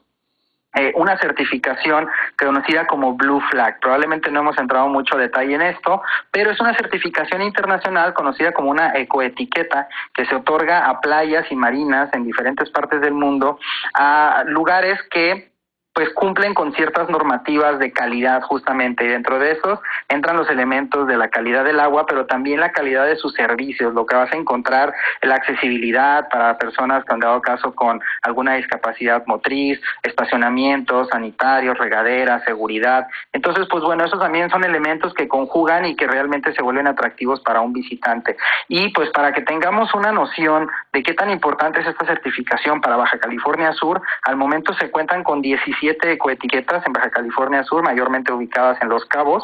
eh, 0.77 0.91
una 0.95 1.17
certificación 1.17 2.09
conocida 2.37 2.85
como 2.85 3.13
Blue 3.13 3.41
Flag. 3.49 3.79
Probablemente 3.79 4.29
no 4.29 4.41
hemos 4.41 4.57
entrado 4.57 4.89
mucho 4.89 5.15
detalle 5.15 5.55
en 5.55 5.61
esto, 5.61 6.01
pero 6.31 6.51
es 6.51 6.59
una 6.59 6.75
certificación 6.75 7.41
internacional 7.41 8.13
conocida 8.13 8.51
como 8.51 8.71
una 8.71 8.93
ecoetiqueta 8.97 9.87
que 10.13 10.25
se 10.25 10.35
otorga 10.35 10.89
a 10.89 10.99
playas 10.99 11.49
y 11.49 11.55
marinas 11.55 12.09
en 12.13 12.25
diferentes 12.25 12.69
partes 12.71 12.99
del 12.99 13.13
mundo, 13.13 13.57
a 13.93 14.43
lugares 14.47 14.99
que 15.09 15.54
pues 15.95 16.09
cumplen 16.13 16.53
con 16.53 16.73
ciertas 16.73 17.09
normativas 17.09 17.79
de 17.79 17.93
calidad 17.93 18.41
justamente 18.41 19.05
y 19.05 19.07
dentro 19.07 19.39
de 19.39 19.51
esos 19.51 19.79
entran 20.09 20.35
los 20.35 20.49
elementos 20.49 21.07
de 21.07 21.15
la 21.15 21.29
calidad 21.29 21.63
del 21.63 21.79
agua 21.79 22.05
pero 22.05 22.25
también 22.25 22.59
la 22.59 22.73
calidad 22.73 23.05
de 23.05 23.15
sus 23.15 23.33
servicios 23.33 23.93
lo 23.93 24.05
que 24.05 24.17
vas 24.17 24.29
a 24.33 24.35
encontrar 24.35 24.93
la 25.21 25.35
accesibilidad 25.35 26.27
para 26.27 26.57
personas 26.57 27.05
que 27.05 27.13
han 27.13 27.21
dado 27.21 27.41
caso 27.41 27.73
con 27.73 28.01
alguna 28.23 28.55
discapacidad 28.55 29.25
motriz 29.25 29.79
estacionamientos 30.03 31.07
sanitarios 31.07 31.77
regaderas 31.77 32.43
seguridad. 32.43 33.07
Entonces 33.31 33.65
pues 33.69 33.81
bueno 33.81 34.03
esos 34.03 34.19
también 34.19 34.49
son 34.49 34.65
elementos 34.65 35.13
que 35.13 35.29
conjugan 35.29 35.85
y 35.85 35.95
que 35.95 36.07
realmente 36.07 36.53
se 36.53 36.61
vuelven 36.61 36.87
atractivos 36.87 37.39
para 37.39 37.61
un 37.61 37.71
visitante. 37.71 38.35
Y 38.67 38.89
pues 38.89 39.09
para 39.11 39.31
que 39.31 39.43
tengamos 39.43 39.93
una 39.93 40.11
noción 40.11 40.67
de 40.91 41.03
qué 41.03 41.13
tan 41.13 41.29
importante 41.29 41.79
es 41.79 41.87
esta 41.87 42.05
certificación 42.05 42.81
para 42.81 42.97
Baja 42.97 43.17
California 43.17 43.71
Sur 43.71 44.01
al 44.23 44.35
momento 44.35 44.73
se 44.73 44.91
cuentan 44.91 45.23
con 45.23 45.41
17 45.41 45.84
siete 45.85 46.13
ecoetiquetas 46.13 46.83
en 46.87 46.93
Baja 46.93 47.11
California 47.11 47.63
Sur, 47.63 47.83
mayormente 47.83 48.33
ubicadas 48.33 48.81
en 48.81 48.89
Los 48.89 49.05
Cabos, 49.05 49.43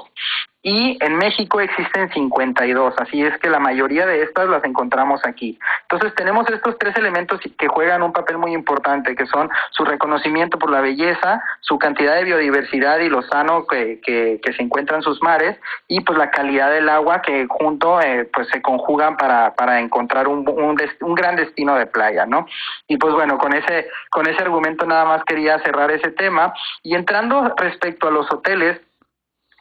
y 0.63 0.98
en 1.03 1.18
México 1.18 1.60
existen 1.60 2.10
52, 2.12 2.94
así 2.98 3.24
es 3.24 3.36
que 3.39 3.50
la 3.50 3.60
mayoría 3.60 4.06
de 4.06 4.22
estas 4.22 4.48
las 4.48 4.63
encontramos 4.63 5.22
aquí. 5.25 5.58
Entonces 5.84 6.13
tenemos 6.15 6.48
estos 6.50 6.77
tres 6.77 6.96
elementos 6.98 7.39
que 7.58 7.68
juegan 7.68 8.03
un 8.03 8.13
papel 8.13 8.38
muy 8.38 8.53
importante, 8.53 9.15
que 9.15 9.25
son 9.25 9.50
su 9.72 9.84
reconocimiento 9.86 10.60
por 10.60 10.70
la 10.70 10.82
belleza, 10.82 11.44
su 11.62 11.80
cantidad 11.80 12.15
de 12.15 12.25
biodiversidad 12.25 13.00
y 13.00 13.10
lo 13.10 13.24
sano 13.24 13.65
que, 13.65 14.00
que, 14.01 14.39
que 14.44 14.53
se 14.53 14.62
encuentra 14.62 14.98
en 14.98 15.03
sus 15.03 15.22
mares, 15.24 15.58
y 15.88 16.01
pues 16.01 16.18
la 16.18 16.30
calidad 16.30 16.70
del 16.70 16.89
agua 16.89 17.24
que 17.24 17.48
junto 17.50 18.00
eh, 18.00 18.30
pues 18.32 18.48
se 18.50 18.62
conjugan 18.62 19.18
para, 19.18 19.56
para 19.56 19.80
encontrar 19.80 20.27
un, 20.27 20.48
un, 20.48 20.77
un 21.01 21.15
gran 21.15 21.36
destino 21.38 21.75
de 21.75 21.88
playa, 21.88 22.27
¿no? 22.27 22.46
Y 22.88 22.98
pues 22.98 23.13
bueno, 23.13 23.39
con 23.39 23.53
ese, 23.53 23.88
con 24.12 24.27
ese 24.27 24.44
argumento 24.44 24.86
nada 24.86 25.06
más 25.06 25.24
quería 25.24 25.58
cerrar 25.60 25.89
ese 25.89 26.12
tema. 26.12 26.53
Y 26.84 26.96
entrando 26.96 27.53
respecto 27.58 28.08
a 28.08 28.12
los 28.12 28.32
hoteles, 28.32 28.80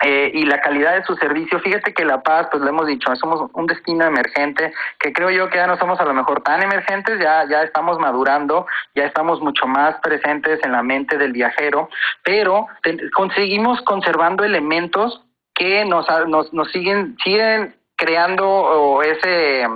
eh, 0.03 0.31
y 0.33 0.45
la 0.45 0.61
calidad 0.61 0.95
de 0.95 1.05
su 1.05 1.15
servicio. 1.17 1.61
Fíjate 1.61 1.93
que 1.93 2.05
La 2.05 2.23
Paz, 2.23 2.49
pues 2.51 2.63
lo 2.63 2.69
hemos 2.69 2.87
dicho, 2.87 3.15
somos 3.17 3.51
un 3.53 3.67
destino 3.67 4.07
emergente, 4.07 4.73
que 4.99 5.13
creo 5.13 5.31
yo 5.31 5.49
que 5.51 5.59
ya 5.59 5.67
no 5.67 5.77
somos 5.77 6.01
a 6.01 6.05
lo 6.05 6.15
mejor 6.15 6.43
tan 6.43 6.63
emergentes, 6.63 7.19
ya, 7.21 7.47
ya 7.49 7.63
estamos 7.63 7.99
madurando, 7.99 8.67
ya 8.95 9.05
estamos 9.05 9.41
mucho 9.41 9.67
más 9.67 9.97
presentes 10.01 10.59
en 10.65 10.73
la 10.73 10.83
mente 10.83 11.19
del 11.19 11.33
viajero, 11.33 11.91
pero 12.25 12.67
conseguimos 13.15 13.83
conservando 13.83 14.43
elementos 14.43 15.23
que 15.55 15.85
nos, 15.85 16.07
nos, 16.29 16.53
nos 16.55 16.71
siguen, 16.71 17.17
siguen 17.23 17.77
creando 17.97 19.03
ese 19.03 19.67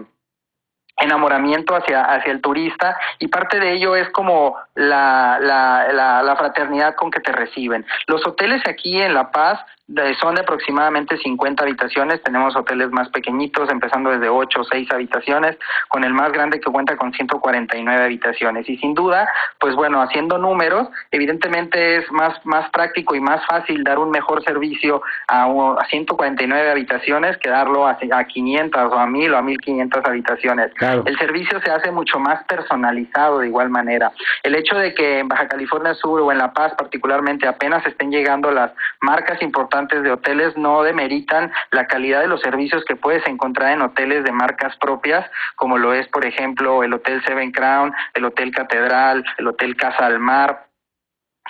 enamoramiento 0.97 1.75
hacia, 1.75 2.04
hacia 2.04 2.33
el 2.33 2.40
turista 2.40 2.97
y 3.19 3.28
parte 3.28 3.59
de 3.59 3.73
ello 3.73 3.97
es 3.97 4.09
como 4.11 4.57
la, 4.75 5.38
la, 5.40 6.23
la 6.23 6.37
fraternidad 6.37 6.95
con 6.95 7.11
que 7.11 7.21
te 7.21 7.33
reciben. 7.33 7.85
Los 8.07 8.26
hoteles 8.26 8.62
aquí 8.66 9.00
en 9.00 9.12
La 9.12 9.31
Paz 9.31 9.61
de, 9.87 10.14
son 10.14 10.35
de 10.35 10.41
aproximadamente 10.41 11.19
50 11.19 11.62
habitaciones, 11.62 12.23
tenemos 12.23 12.57
hoteles 12.57 12.91
más 12.91 13.09
pequeñitos, 13.11 13.71
empezando 13.71 14.11
desde 14.11 14.29
8 14.29 14.61
o 14.61 14.64
6 14.64 14.91
habitaciones, 14.91 15.59
con 15.88 16.05
el 16.05 16.14
más 16.14 16.33
grande 16.33 16.59
que 16.59 16.71
cuenta 16.71 16.97
con 16.97 17.12
149 17.12 18.03
habitaciones. 18.03 18.69
Y 18.69 18.79
sin 18.79 18.95
duda, 18.95 19.29
pues 19.61 19.75
bueno, 19.75 20.00
haciendo 20.00 20.38
números, 20.38 20.88
evidentemente 21.11 21.97
es 21.97 22.11
más, 22.11 22.35
más 22.45 22.71
práctico 22.71 23.14
y 23.14 23.21
más 23.21 23.45
fácil 23.47 23.85
dar 23.85 23.99
un 23.99 24.11
mejor 24.11 24.43
servicio 24.43 25.03
a, 25.29 25.45
a 25.45 25.87
149 25.91 26.71
habitaciones 26.71 27.37
que 27.38 27.50
darlo 27.50 27.87
a, 27.87 27.99
a 28.12 28.25
500 28.25 28.93
o 28.93 28.99
a 28.99 29.07
1000 29.07 29.35
o 29.35 29.37
a 29.37 29.43
1500 29.43 30.05
habitaciones. 30.05 30.73
Claro. 30.75 31.03
El 31.05 31.19
servicio 31.19 31.61
se 31.61 31.71
hace 31.71 31.91
mucho 31.91 32.19
más 32.19 32.43
personalizado 32.45 33.41
de 33.41 33.49
igual 33.49 33.69
manera. 33.69 34.12
El 34.43 34.55
hecho 34.55 34.76
de 34.76 34.95
que 34.95 35.19
en 35.19 35.29
Baja 35.29 35.47
California 35.47 35.93
Sur 35.95 36.23
o 36.23 36.33
en 36.33 36.38
La 36.38 36.53
Paz 36.53 36.73
particularmente 36.79 37.47
apenas 37.47 37.87
estén 37.87 38.11
llegando 38.11 38.50
las 38.50 38.73
marcas 39.00 39.43
importantes 39.43 39.74
de 39.75 40.12
hoteles 40.12 40.57
no 40.57 40.83
demeritan 40.83 41.50
la 41.73 41.87
calidad 41.87 42.21
de 42.21 42.28
los 42.28 42.40
servicios 42.40 42.85
que 42.85 42.95
puedes 42.95 43.26
encontrar 43.26 43.73
en 43.73 43.83
hoteles 43.83 44.23
de 44.23 44.31
marcas 44.31 44.76
propias, 44.76 45.28
como 45.57 45.78
lo 45.78 45.93
es, 45.93 46.07
por 46.09 46.25
ejemplo, 46.25 46.85
el 46.85 46.95
Hotel 46.95 47.23
Seven 47.25 47.50
Crown, 47.50 47.93
el 48.14 48.25
Hotel 48.25 48.52
Catedral, 48.52 49.25
el 49.37 49.49
Hotel 49.49 49.76
Casa 49.76 50.07
al 50.07 50.21
Mar, 50.21 50.69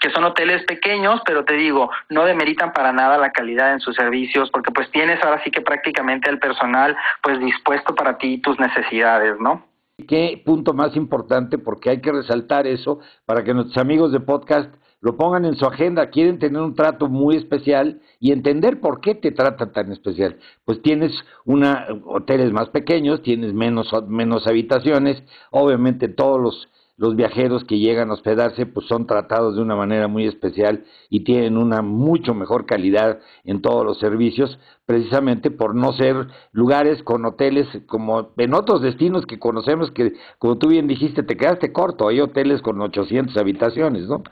que 0.01 0.11
son 0.11 0.25
hoteles 0.25 0.65
pequeños, 0.65 1.21
pero 1.27 1.45
te 1.45 1.53
digo, 1.53 1.91
no 2.09 2.25
demeritan 2.25 2.73
para 2.73 2.93
nada 2.93 3.19
la 3.19 3.31
calidad 3.31 3.75
en 3.75 3.81
sus 3.81 3.95
servicios, 3.95 4.51
porque 4.51 4.73
pues 4.73 4.91
tienes 4.91 5.23
ahora 5.23 5.43
sí 5.45 5.51
que 5.51 5.61
prácticamente 5.61 6.31
el 6.31 6.39
personal 6.39 6.97
pues 7.23 7.39
dispuesto 7.39 7.95
para 7.95 8.17
ti 8.17 8.35
y 8.35 8.41
tus 8.41 8.59
necesidades, 8.59 9.39
¿no? 9.39 9.67
Qué 10.09 10.43
punto 10.45 10.73
más 10.73 10.97
importante, 10.97 11.59
porque 11.59 11.91
hay 11.91 12.01
que 12.01 12.11
resaltar 12.11 12.67
eso 12.67 13.01
para 13.27 13.45
que 13.45 13.55
nuestros 13.55 13.79
amigos 13.79 14.11
de 14.13 14.21
podcast 14.21 14.75
lo 15.05 15.19
pongan 15.19 15.45
en 15.45 15.55
su 15.55 15.67
agenda, 15.67 16.09
quieren 16.09 16.39
tener 16.39 16.63
un 16.63 16.75
trato 16.75 17.09
muy 17.09 17.37
especial 17.37 18.01
y 18.21 18.33
entender 18.33 18.81
por 18.81 19.03
qué 19.03 19.15
te 19.15 19.33
tratan 19.33 19.71
tan 19.71 19.93
especial. 19.93 20.39
Pues 20.65 20.81
tienes 20.81 21.13
una 21.45 21.87
hoteles 22.07 22.53
más 22.53 22.71
pequeños, 22.71 23.23
tienes 23.23 23.53
menos 23.53 23.93
menos 24.09 24.47
habitaciones, 24.47 25.23
obviamente 25.51 26.09
todos 26.09 26.41
los 26.41 26.69
los 26.97 27.17
viajeros 27.17 27.65
que 27.65 27.79
llegan 27.79 28.11
a 28.11 28.15
hospedarse 28.15 28.67
pues 28.67 28.87
son 28.87 29.07
tratados 29.07 29.57
de 29.57 29.63
una 29.63 29.75
manera 29.75 30.07
muy 30.07 30.27
especial 30.27 30.85
y 31.11 31.25
tienen 31.25 31.57
una 31.57 31.83
mucho 31.83 32.35
mejor 32.35 32.67
calidad 32.67 33.19
en 33.43 33.63
todos 33.63 33.85
los 33.85 33.99
servicios, 33.99 34.59
precisamente 34.87 35.51
por 35.51 35.75
no 35.75 35.93
ser 35.93 36.29
lugares 36.53 37.03
con 37.03 37.25
hoteles 37.25 37.67
como 37.87 38.31
en 38.37 38.55
otros 38.55 38.81
destinos 38.81 39.27
que 39.27 39.41
conocemos 39.41 39.91
que, 39.91 40.13
como 40.39 40.57
tú 40.57 40.69
bien 40.69 40.87
dijiste, 40.87 41.25
te 41.25 41.37
quedaste 41.37 41.73
corto, 41.73 42.09
hay 42.09 42.21
hoteles 42.21 42.63
con 42.63 42.81
800 42.81 43.37
habitaciones, 43.37 44.09
¿no? 44.09 44.23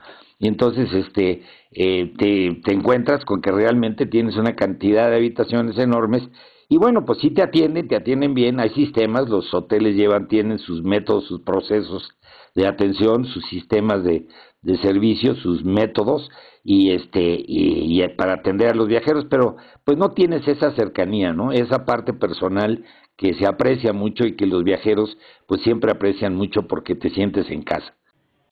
Y 0.42 0.48
entonces 0.48 0.92
este 0.92 1.42
eh, 1.70 2.12
te, 2.18 2.60
te 2.64 2.74
encuentras 2.74 3.24
con 3.24 3.40
que 3.40 3.52
realmente 3.52 4.06
tienes 4.06 4.36
una 4.36 4.56
cantidad 4.56 5.08
de 5.08 5.14
habitaciones 5.14 5.78
enormes 5.78 6.28
y 6.68 6.78
bueno, 6.78 7.04
pues 7.04 7.20
sí 7.20 7.30
te 7.30 7.42
atienden, 7.42 7.86
te 7.86 7.94
atienden 7.94 8.34
bien, 8.34 8.58
hay 8.58 8.70
sistemas, 8.70 9.28
los 9.28 9.54
hoteles 9.54 9.94
llevan, 9.94 10.26
tienen 10.26 10.58
sus 10.58 10.82
métodos, 10.82 11.26
sus 11.26 11.42
procesos 11.42 12.10
de 12.56 12.66
atención, 12.66 13.24
sus 13.26 13.46
sistemas 13.50 14.02
de, 14.02 14.26
de 14.62 14.78
servicio, 14.78 15.36
sus 15.36 15.64
métodos 15.64 16.28
y 16.64 16.90
este 16.90 17.36
y, 17.46 18.02
para 18.16 18.32
atender 18.32 18.70
a 18.70 18.74
los 18.74 18.88
viajeros, 18.88 19.26
pero 19.30 19.54
pues 19.84 19.96
no 19.96 20.10
tienes 20.10 20.48
esa 20.48 20.74
cercanía, 20.74 21.32
¿no? 21.32 21.52
Esa 21.52 21.84
parte 21.84 22.14
personal 22.14 22.84
que 23.16 23.34
se 23.34 23.46
aprecia 23.46 23.92
mucho 23.92 24.26
y 24.26 24.34
que 24.34 24.46
los 24.46 24.64
viajeros 24.64 25.16
pues 25.46 25.62
siempre 25.62 25.92
aprecian 25.92 26.34
mucho 26.34 26.66
porque 26.66 26.96
te 26.96 27.10
sientes 27.10 27.48
en 27.48 27.62
casa. 27.62 27.94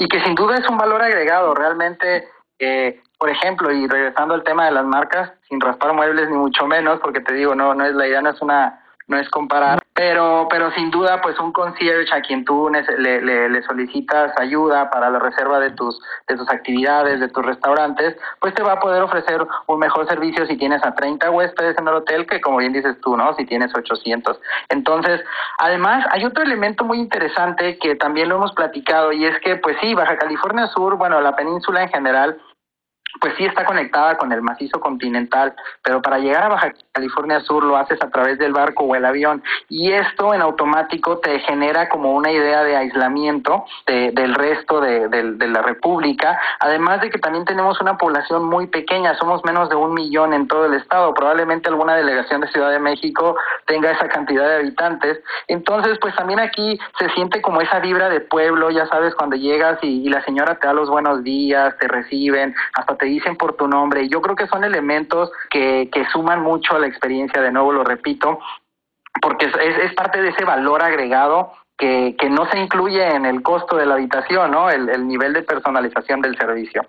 Y 0.00 0.09
que 0.09 0.21
sin 0.25 0.35
duda 0.35 0.57
es 0.57 0.69
un 0.69 0.78
valor 0.78 1.00
agregado, 1.02 1.54
realmente 1.54 2.26
eh, 2.59 3.00
por 3.19 3.28
ejemplo, 3.28 3.71
y 3.71 3.87
regresando 3.87 4.35
al 4.35 4.45
tema 4.45 4.66
de 4.66 4.73
las 4.73 4.85
marcas, 4.85 5.33
sin 5.49 5.61
raspar 5.61 5.92
muebles 5.92 6.28
ni 6.30 6.37
mucho 6.37 6.66
menos, 6.66 7.00
porque 7.00 7.21
te 7.21 7.35
digo, 7.35 7.54
no, 7.54 7.75
no 7.75 7.85
es 7.85 7.95
la 7.95 8.07
idea, 8.07 8.23
no 8.23 8.30
es 8.30 8.40
una 8.40 8.80
no 9.09 9.19
es 9.19 9.28
comparar, 9.28 9.79
pero, 10.00 10.49
pero 10.49 10.71
sin 10.71 10.90
duda, 10.90 11.21
pues 11.21 11.38
un 11.38 11.52
concierge 11.52 12.11
a 12.14 12.23
quien 12.23 12.42
tú 12.42 12.71
le, 12.71 13.21
le, 13.50 13.62
solicitas 13.64 14.33
ayuda 14.38 14.88
para 14.88 15.11
la 15.11 15.19
reserva 15.19 15.61
de 15.61 15.73
tus, 15.73 16.00
de 16.26 16.38
tus 16.38 16.49
actividades, 16.49 17.21
de 17.21 17.28
tus 17.28 17.45
restaurantes, 17.45 18.16
pues 18.40 18.54
te 18.54 18.62
va 18.62 18.73
a 18.73 18.80
poder 18.80 19.02
ofrecer 19.02 19.47
un 19.66 19.78
mejor 19.78 20.09
servicio 20.09 20.47
si 20.47 20.57
tienes 20.57 20.83
a 20.87 20.95
30 20.95 21.30
huéspedes 21.30 21.76
en 21.76 21.87
el 21.87 21.92
hotel 21.97 22.26
que, 22.26 22.40
como 22.40 22.57
bien 22.57 22.73
dices 22.73 22.99
tú, 23.02 23.14
¿no? 23.14 23.35
Si 23.35 23.45
tienes 23.45 23.75
800. 23.76 24.40
Entonces, 24.71 25.21
además, 25.59 26.07
hay 26.12 26.25
otro 26.25 26.45
elemento 26.45 26.83
muy 26.83 26.99
interesante 26.99 27.76
que 27.76 27.95
también 27.97 28.30
lo 28.30 28.37
hemos 28.37 28.54
platicado 28.54 29.12
y 29.12 29.26
es 29.26 29.38
que, 29.40 29.57
pues 29.57 29.76
sí, 29.83 29.92
Baja 29.92 30.16
California 30.16 30.66
Sur, 30.69 30.97
bueno, 30.97 31.21
la 31.21 31.37
península 31.37 31.83
en 31.83 31.90
general, 31.90 32.40
pues 33.21 33.35
sí 33.37 33.45
está 33.45 33.64
conectada 33.64 34.17
con 34.17 34.33
el 34.33 34.43
macizo 34.43 34.81
continental, 34.81 35.55
pero 35.83 36.00
para 36.02 36.19
llegar 36.19 36.45
a 36.45 36.49
Baja 36.49 36.73
California 36.93 37.40
Sur 37.40 37.64
lo 37.64 37.76
haces 37.76 38.00
a 38.02 38.11
través 38.11 38.38
del 38.38 38.52
barco 38.52 38.85
o 38.85 38.95
el 38.95 39.05
avión 39.05 39.43
y 39.69 39.93
esto 39.93 40.35
en 40.35 40.43
automático 40.43 41.19
te 41.19 41.40
genera 41.40 41.88
como 41.88 42.12
una 42.12 42.31
idea 42.31 42.62
de 42.62 42.76
aislamiento 42.76 43.64
del 43.87 44.35
resto 44.35 44.81
de, 44.81 45.09
de, 45.09 45.49
la 45.49 45.62
República, 45.62 46.38
además 46.61 47.00
de 47.00 47.11
que 47.11 47.19
también 47.19 47.45
tenemos 47.45 47.81
una 47.81 47.97
población 47.97 48.45
muy 48.45 48.67
pequeña, 48.69 49.17
somos 49.17 49.45
menos 49.45 49.69
de 49.69 49.75
un 49.75 49.95
millón 49.95 50.33
en 50.33 50.47
todo 50.47 50.67
el 50.67 50.75
estado, 50.75 51.12
probablemente 51.14 51.69
alguna 51.69 51.97
delegación 51.97 52.40
de 52.40 52.49
Ciudad 52.49 52.71
de 52.71 52.79
México 52.79 53.37
tenga 53.67 53.90
esa 53.90 54.09
cantidad 54.09 54.47
de 54.47 54.57
habitantes, 54.57 55.21
entonces 55.49 55.99
pues 56.00 56.14
también 56.14 56.38
aquí 56.38 56.79
se 56.99 57.09
siente 57.11 57.43
como 57.43 57.61
esa 57.61 57.81
vibra 57.81 58.09
de 58.09 58.21
pueblo, 58.21 58.71
ya 58.71 58.87
sabes, 58.87 59.14
cuando 59.14 59.37
llegas 59.37 59.79
y, 59.83 60.07
y 60.07 60.09
la 60.09 60.23
señora 60.25 60.57
te 60.57 60.67
da 60.67 60.73
los 60.73 60.88
buenos 60.88 61.25
días, 61.25 61.76
te 61.79 61.88
reciben, 61.88 62.55
hasta 62.75 62.97
te 63.00 63.07
dicen 63.07 63.37
por 63.37 63.57
tu 63.57 63.66
nombre. 63.66 64.09
Yo 64.09 64.21
creo 64.21 64.37
que 64.37 64.47
son 64.47 64.62
elementos 64.62 65.33
que, 65.50 65.88
que 65.92 66.04
suman 66.12 66.42
mucho 66.42 66.76
a 66.76 66.78
la 66.78 66.87
experiencia, 66.87 67.42
de 67.42 67.50
nuevo 67.50 67.73
lo 67.73 67.83
repito, 67.83 68.38
porque 69.21 69.47
es, 69.47 69.54
es 69.57 69.95
parte 69.95 70.21
de 70.23 70.28
ese 70.28 70.45
valor 70.45 70.83
agregado 70.83 71.52
que, 71.76 72.14
que, 72.19 72.28
no 72.28 72.49
se 72.50 72.59
incluye 72.59 73.02
en 73.02 73.25
el 73.25 73.42
costo 73.42 73.76
de 73.76 73.87
la 73.87 73.95
habitación, 73.95 74.50
¿no? 74.50 74.71
El, 74.71 74.88
el 74.90 75.09
nivel 75.09 75.33
de 75.33 75.42
personalización 75.42 76.21
del 76.21 76.37
servicio. 76.37 76.83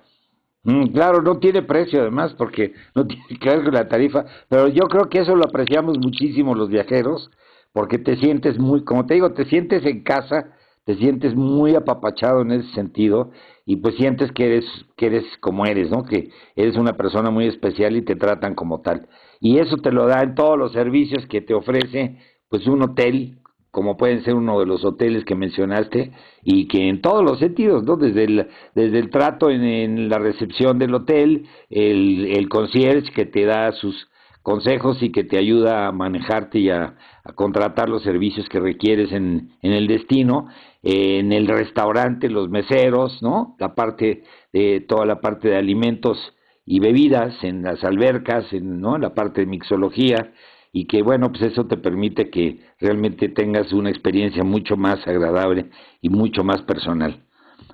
Mm, 0.63 0.87
claro, 0.87 1.21
no 1.21 1.39
tiene 1.39 1.63
precio 1.63 2.01
además 2.01 2.33
porque 2.37 2.73
no 2.93 3.07
tiene 3.07 3.39
que 3.39 3.49
ver 3.49 3.63
con 3.63 3.73
la 3.73 3.87
tarifa, 3.87 4.25
pero 4.49 4.67
yo 4.67 4.83
creo 4.87 5.09
que 5.09 5.19
eso 5.19 5.35
lo 5.35 5.45
apreciamos 5.45 5.97
muchísimo 5.97 6.53
los 6.53 6.69
viajeros 6.69 7.31
porque 7.73 7.97
te 7.97 8.17
sientes 8.17 8.59
muy, 8.59 8.83
como 8.83 9.05
te 9.05 9.13
digo, 9.13 9.31
te 9.31 9.45
sientes 9.45 9.85
en 9.85 10.03
casa 10.03 10.57
te 10.91 10.97
sientes 10.97 11.35
muy 11.35 11.75
apapachado 11.75 12.41
en 12.41 12.51
ese 12.51 12.69
sentido 12.73 13.31
y 13.65 13.77
pues 13.77 13.95
sientes 13.95 14.29
que 14.33 14.45
eres 14.45 14.65
que 14.97 15.05
eres 15.05 15.23
como 15.39 15.65
eres, 15.65 15.89
¿no? 15.89 16.03
Que 16.03 16.31
eres 16.57 16.75
una 16.75 16.97
persona 16.97 17.31
muy 17.31 17.45
especial 17.45 17.95
y 17.95 18.01
te 18.01 18.17
tratan 18.17 18.55
como 18.55 18.81
tal. 18.81 19.07
Y 19.39 19.59
eso 19.59 19.77
te 19.77 19.93
lo 19.93 20.05
da 20.05 20.21
en 20.21 20.35
todos 20.35 20.57
los 20.57 20.73
servicios 20.73 21.25
que 21.27 21.39
te 21.39 21.53
ofrece 21.53 22.17
pues 22.49 22.67
un 22.67 22.81
hotel, 22.83 23.37
como 23.71 23.95
pueden 23.95 24.21
ser 24.25 24.33
uno 24.33 24.59
de 24.59 24.65
los 24.65 24.83
hoteles 24.83 25.23
que 25.23 25.33
mencionaste 25.33 26.11
y 26.43 26.67
que 26.67 26.89
en 26.89 27.01
todos 27.01 27.23
los 27.23 27.39
sentidos, 27.39 27.85
¿no? 27.85 27.95
Desde 27.95 28.25
el 28.25 28.47
desde 28.75 28.99
el 28.99 29.09
trato 29.09 29.49
en, 29.49 30.09
la 30.09 30.19
recepción 30.19 30.77
del 30.77 30.93
hotel, 30.93 31.45
el 31.69 32.35
el 32.35 32.49
concierge 32.49 33.13
que 33.13 33.25
te 33.25 33.45
da 33.45 33.71
sus 33.71 34.09
consejos 34.43 35.01
y 35.01 35.11
que 35.11 35.23
te 35.23 35.37
ayuda 35.37 35.87
a 35.87 35.91
manejarte 35.91 36.59
y 36.59 36.69
a, 36.69 36.95
contratar 37.35 37.87
los 37.87 38.01
servicios 38.01 38.49
que 38.49 38.59
requieres 38.59 39.11
en, 39.11 39.51
en 39.61 39.73
el 39.73 39.85
destino, 39.87 40.47
en 40.83 41.31
el 41.31 41.47
restaurante, 41.47 42.29
los 42.29 42.49
meseros, 42.49 43.21
¿no? 43.21 43.55
La 43.59 43.75
parte 43.75 44.23
de 44.51 44.81
toda 44.81 45.05
la 45.05 45.21
parte 45.21 45.49
de 45.49 45.57
alimentos 45.57 46.17
y 46.65 46.79
bebidas, 46.79 47.43
en 47.43 47.63
las 47.63 47.83
albercas, 47.83 48.51
en 48.53 48.79
¿no? 48.81 48.97
la 48.97 49.13
parte 49.13 49.41
de 49.41 49.47
mixología, 49.47 50.33
y 50.71 50.85
que 50.85 51.01
bueno, 51.01 51.29
pues 51.31 51.43
eso 51.43 51.65
te 51.65 51.77
permite 51.77 52.29
que 52.29 52.59
realmente 52.79 53.29
tengas 53.29 53.73
una 53.73 53.89
experiencia 53.89 54.43
mucho 54.43 54.77
más 54.77 55.05
agradable 55.07 55.69
y 56.01 56.09
mucho 56.09 56.43
más 56.43 56.61
personal. 56.61 57.25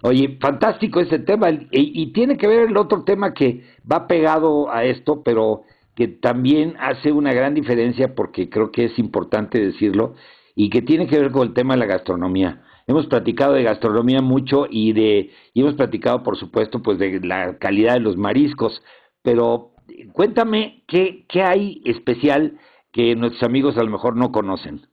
Oye, 0.01 0.37
fantástico 0.41 0.99
ese 0.99 1.19
tema, 1.19 1.49
y, 1.51 1.67
y 1.71 2.11
tiene 2.11 2.37
que 2.37 2.47
ver 2.47 2.69
el 2.69 2.77
otro 2.77 3.03
tema 3.03 3.33
que 3.33 3.63
va 3.89 4.07
pegado 4.07 4.71
a 4.71 4.83
esto, 4.83 5.21
pero 5.23 5.63
que 5.95 6.07
también 6.07 6.75
hace 6.79 7.11
una 7.11 7.33
gran 7.33 7.53
diferencia 7.53 8.13
porque 8.13 8.49
creo 8.49 8.71
que 8.71 8.85
es 8.85 8.99
importante 8.99 9.59
decirlo 9.59 10.13
y 10.55 10.69
que 10.69 10.81
tiene 10.81 11.07
que 11.07 11.19
ver 11.19 11.31
con 11.31 11.47
el 11.47 11.53
tema 11.53 11.73
de 11.73 11.79
la 11.79 11.85
gastronomía. 11.87 12.63
Hemos 12.87 13.05
platicado 13.07 13.53
de 13.53 13.63
gastronomía 13.63 14.21
mucho 14.21 14.65
y 14.69 14.93
de 14.93 15.31
y 15.53 15.61
hemos 15.61 15.75
platicado 15.75 16.23
por 16.23 16.37
supuesto 16.37 16.81
pues 16.81 16.97
de 16.97 17.19
la 17.21 17.57
calidad 17.57 17.93
de 17.93 17.99
los 17.99 18.15
mariscos, 18.15 18.81
pero 19.21 19.71
cuéntame 20.13 20.83
qué 20.87 21.25
qué 21.27 21.43
hay 21.43 21.81
especial 21.85 22.57
que 22.93 23.15
nuestros 23.15 23.43
amigos 23.43 23.77
a 23.77 23.83
lo 23.83 23.91
mejor 23.91 24.15
no 24.15 24.31
conocen. 24.31 24.87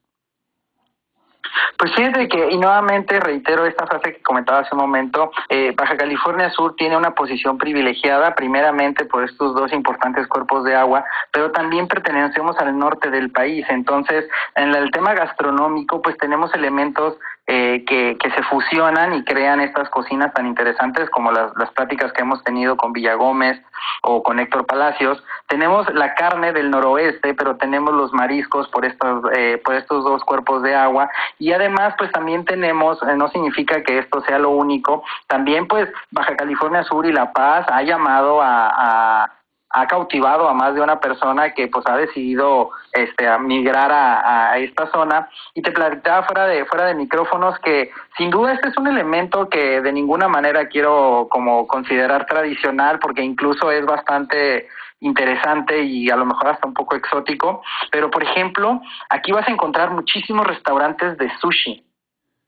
Pues 1.78 1.92
fíjate 1.94 2.28
que, 2.28 2.50
y 2.50 2.56
nuevamente 2.56 3.18
reitero 3.20 3.66
esta 3.66 3.86
frase 3.86 4.14
que 4.14 4.22
comentaba 4.22 4.60
hace 4.60 4.74
un 4.74 4.80
momento, 4.80 5.30
eh, 5.48 5.72
Baja 5.76 5.96
California 5.96 6.50
Sur 6.50 6.74
tiene 6.76 6.96
una 6.96 7.14
posición 7.14 7.58
privilegiada, 7.58 8.34
primeramente 8.34 9.04
por 9.04 9.24
estos 9.24 9.54
dos 9.54 9.72
importantes 9.72 10.26
cuerpos 10.28 10.64
de 10.64 10.74
agua, 10.74 11.04
pero 11.32 11.50
también 11.50 11.88
pertenecemos 11.88 12.56
al 12.58 12.78
norte 12.78 13.10
del 13.10 13.30
país. 13.30 13.66
Entonces, 13.68 14.28
en 14.54 14.74
el 14.74 14.90
tema 14.92 15.14
gastronómico, 15.14 16.00
pues 16.00 16.16
tenemos 16.18 16.54
elementos 16.54 17.18
eh, 17.46 17.84
que, 17.86 18.16
que 18.18 18.30
se 18.30 18.42
fusionan 18.44 19.12
y 19.14 19.22
crean 19.22 19.60
estas 19.60 19.90
cocinas 19.90 20.32
tan 20.32 20.46
interesantes 20.46 21.10
como 21.10 21.30
las, 21.30 21.52
las 21.56 21.70
pláticas 21.72 22.10
que 22.12 22.22
hemos 22.22 22.42
tenido 22.42 22.76
con 22.78 22.94
Villa 22.94 23.14
Gómez 23.14 23.60
o 24.02 24.22
con 24.22 24.40
Héctor 24.40 24.64
Palacios. 24.64 25.22
Tenemos 25.46 25.86
la 25.92 26.14
carne 26.14 26.52
del 26.52 26.70
noroeste, 26.70 27.34
pero 27.34 27.56
tenemos 27.56 27.92
los 27.92 28.14
mariscos 28.14 28.66
por 28.68 28.86
estos, 28.86 29.24
eh, 29.36 29.60
por 29.62 29.74
estos 29.74 30.04
dos 30.04 30.24
cuerpos 30.24 30.62
de 30.62 30.74
agua 30.74 31.10
y 31.38 31.52
además 31.52 31.94
pues 31.98 32.10
también 32.12 32.46
tenemos, 32.46 33.02
eh, 33.02 33.14
no 33.14 33.28
significa 33.28 33.82
que 33.82 33.98
esto 33.98 34.22
sea 34.22 34.38
lo 34.38 34.48
único, 34.48 35.04
también 35.26 35.68
pues 35.68 35.88
Baja 36.12 36.36
California 36.36 36.82
Sur 36.84 37.04
y 37.04 37.12
La 37.12 37.32
Paz 37.32 37.66
ha 37.68 37.82
llamado 37.82 38.40
a 38.40 39.30
ha 39.76 39.86
cautivado 39.88 40.48
a 40.48 40.54
más 40.54 40.74
de 40.74 40.80
una 40.80 41.00
persona 41.00 41.52
que 41.52 41.66
pues 41.66 41.84
ha 41.88 41.96
decidido 41.96 42.70
este 42.92 43.26
migrar 43.40 43.90
a, 43.90 44.52
a, 44.52 44.58
esta 44.58 44.90
zona. 44.92 45.28
Y 45.52 45.62
te 45.62 45.72
platicaba 45.72 46.22
fuera 46.26 46.46
de 46.46 46.64
fuera 46.64 46.86
de 46.86 46.94
micrófonos 46.94 47.58
que 47.58 47.90
sin 48.16 48.30
duda 48.30 48.52
este 48.52 48.68
es 48.68 48.76
un 48.78 48.86
elemento 48.86 49.48
que 49.48 49.80
de 49.80 49.92
ninguna 49.92 50.28
manera 50.28 50.68
quiero 50.68 51.26
como 51.28 51.66
considerar 51.66 52.24
tradicional 52.26 53.00
porque 53.00 53.22
incluso 53.22 53.72
es 53.72 53.84
bastante 53.84 54.68
interesante 55.00 55.82
y 55.82 56.08
a 56.08 56.16
lo 56.16 56.24
mejor 56.24 56.48
hasta 56.48 56.68
un 56.68 56.74
poco 56.74 56.94
exótico, 56.94 57.62
pero 57.90 58.10
por 58.10 58.22
ejemplo, 58.22 58.80
aquí 59.10 59.32
vas 59.32 59.46
a 59.48 59.50
encontrar 59.50 59.90
muchísimos 59.90 60.46
restaurantes 60.46 61.18
de 61.18 61.30
sushi 61.40 61.83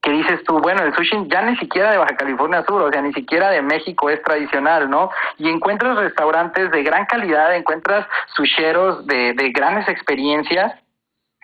que 0.07 0.12
dices 0.12 0.45
tú, 0.45 0.61
bueno, 0.61 0.85
el 0.85 0.95
sushi 0.95 1.27
ya 1.27 1.42
ni 1.42 1.57
siquiera 1.57 1.90
de 1.90 1.99
Baja 1.99 2.14
California 2.16 2.64
Sur, 2.64 2.81
o 2.81 2.92
sea, 2.92 3.03
ni 3.03 3.12
siquiera 3.12 3.51
de 3.51 3.61
México 3.61 4.09
es 4.09 4.23
tradicional, 4.23 4.88
¿no? 4.88 5.11
Y 5.37 5.49
encuentras 5.49 5.97
restaurantes 5.97 6.71
de 6.71 6.85
gran 6.85 7.07
calidad, 7.07 7.57
encuentras 7.57 8.07
susheros 8.37 9.05
de, 9.09 9.33
de 9.33 9.51
grandes 9.51 9.88
experiencias 9.88 10.73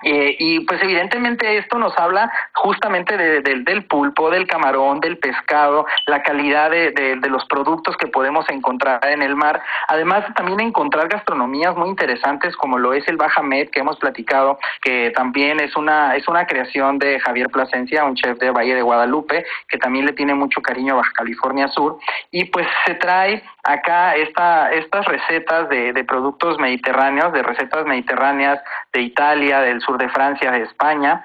Eh, 0.02 0.36
y 0.38 0.60
pues 0.60 0.82
evidentemente 0.82 1.58
esto 1.58 1.78
nos 1.78 1.96
habla 1.98 2.30
justamente 2.54 3.16
de, 3.16 3.40
del 3.40 3.84
pulpo, 3.84 4.30
del 4.30 4.46
camarón, 4.46 5.00
del 5.00 5.18
pescado, 5.18 5.86
la 6.06 6.22
calidad 6.22 6.70
de, 6.70 6.90
de, 6.90 7.30
los 7.30 7.44
productos 7.46 7.96
que 7.96 8.08
podemos 8.08 8.48
encontrar 8.48 9.00
en 9.06 9.22
el 9.22 9.36
mar. 9.36 9.62
Además 9.88 10.24
también 10.34 10.60
encontrar 10.60 11.08
gastronomías 11.08 11.76
muy 11.76 11.88
interesantes 11.88 12.56
como 12.56 12.78
lo 12.78 12.92
es 12.92 13.06
el 13.08 13.16
Bajamet 13.16 13.70
que 13.70 13.80
hemos 13.80 13.96
platicado, 13.98 14.58
que 14.82 15.10
también 15.14 15.60
es 15.60 15.76
una, 15.76 16.16
es 16.16 16.28
una 16.28 16.46
creación 16.46 16.98
de 16.98 17.20
Javier 17.20 17.48
Plasencia, 17.48 18.04
un 18.04 18.14
chef 18.14 18.38
de 18.38 18.50
Valle 18.50 18.74
de 18.74 18.82
Guadalupe, 18.82 19.44
que 19.68 19.78
también 19.78 20.06
le 20.06 20.12
tiene 20.12 20.34
mucho 20.34 20.60
cariño 20.60 20.94
a 20.94 20.96
Baja 20.98 21.12
California 21.14 21.68
Sur. 21.68 21.98
Y 22.30 22.44
pues 22.46 22.66
se 22.86 22.94
trae 22.94 23.42
acá 23.62 24.14
esta, 24.16 24.72
estas 24.72 25.04
recetas 25.06 25.68
de, 25.68 25.92
de 25.92 26.04
productos 26.04 26.58
mediterráneos, 26.58 27.32
de 27.32 27.42
recetas 27.42 27.86
mediterráneas 27.86 28.60
de 28.92 29.02
Italia, 29.02 29.60
del 29.60 29.80
sur 29.80 29.98
de 29.98 30.08
Francia, 30.08 30.50
de 30.50 30.62
España, 30.62 31.24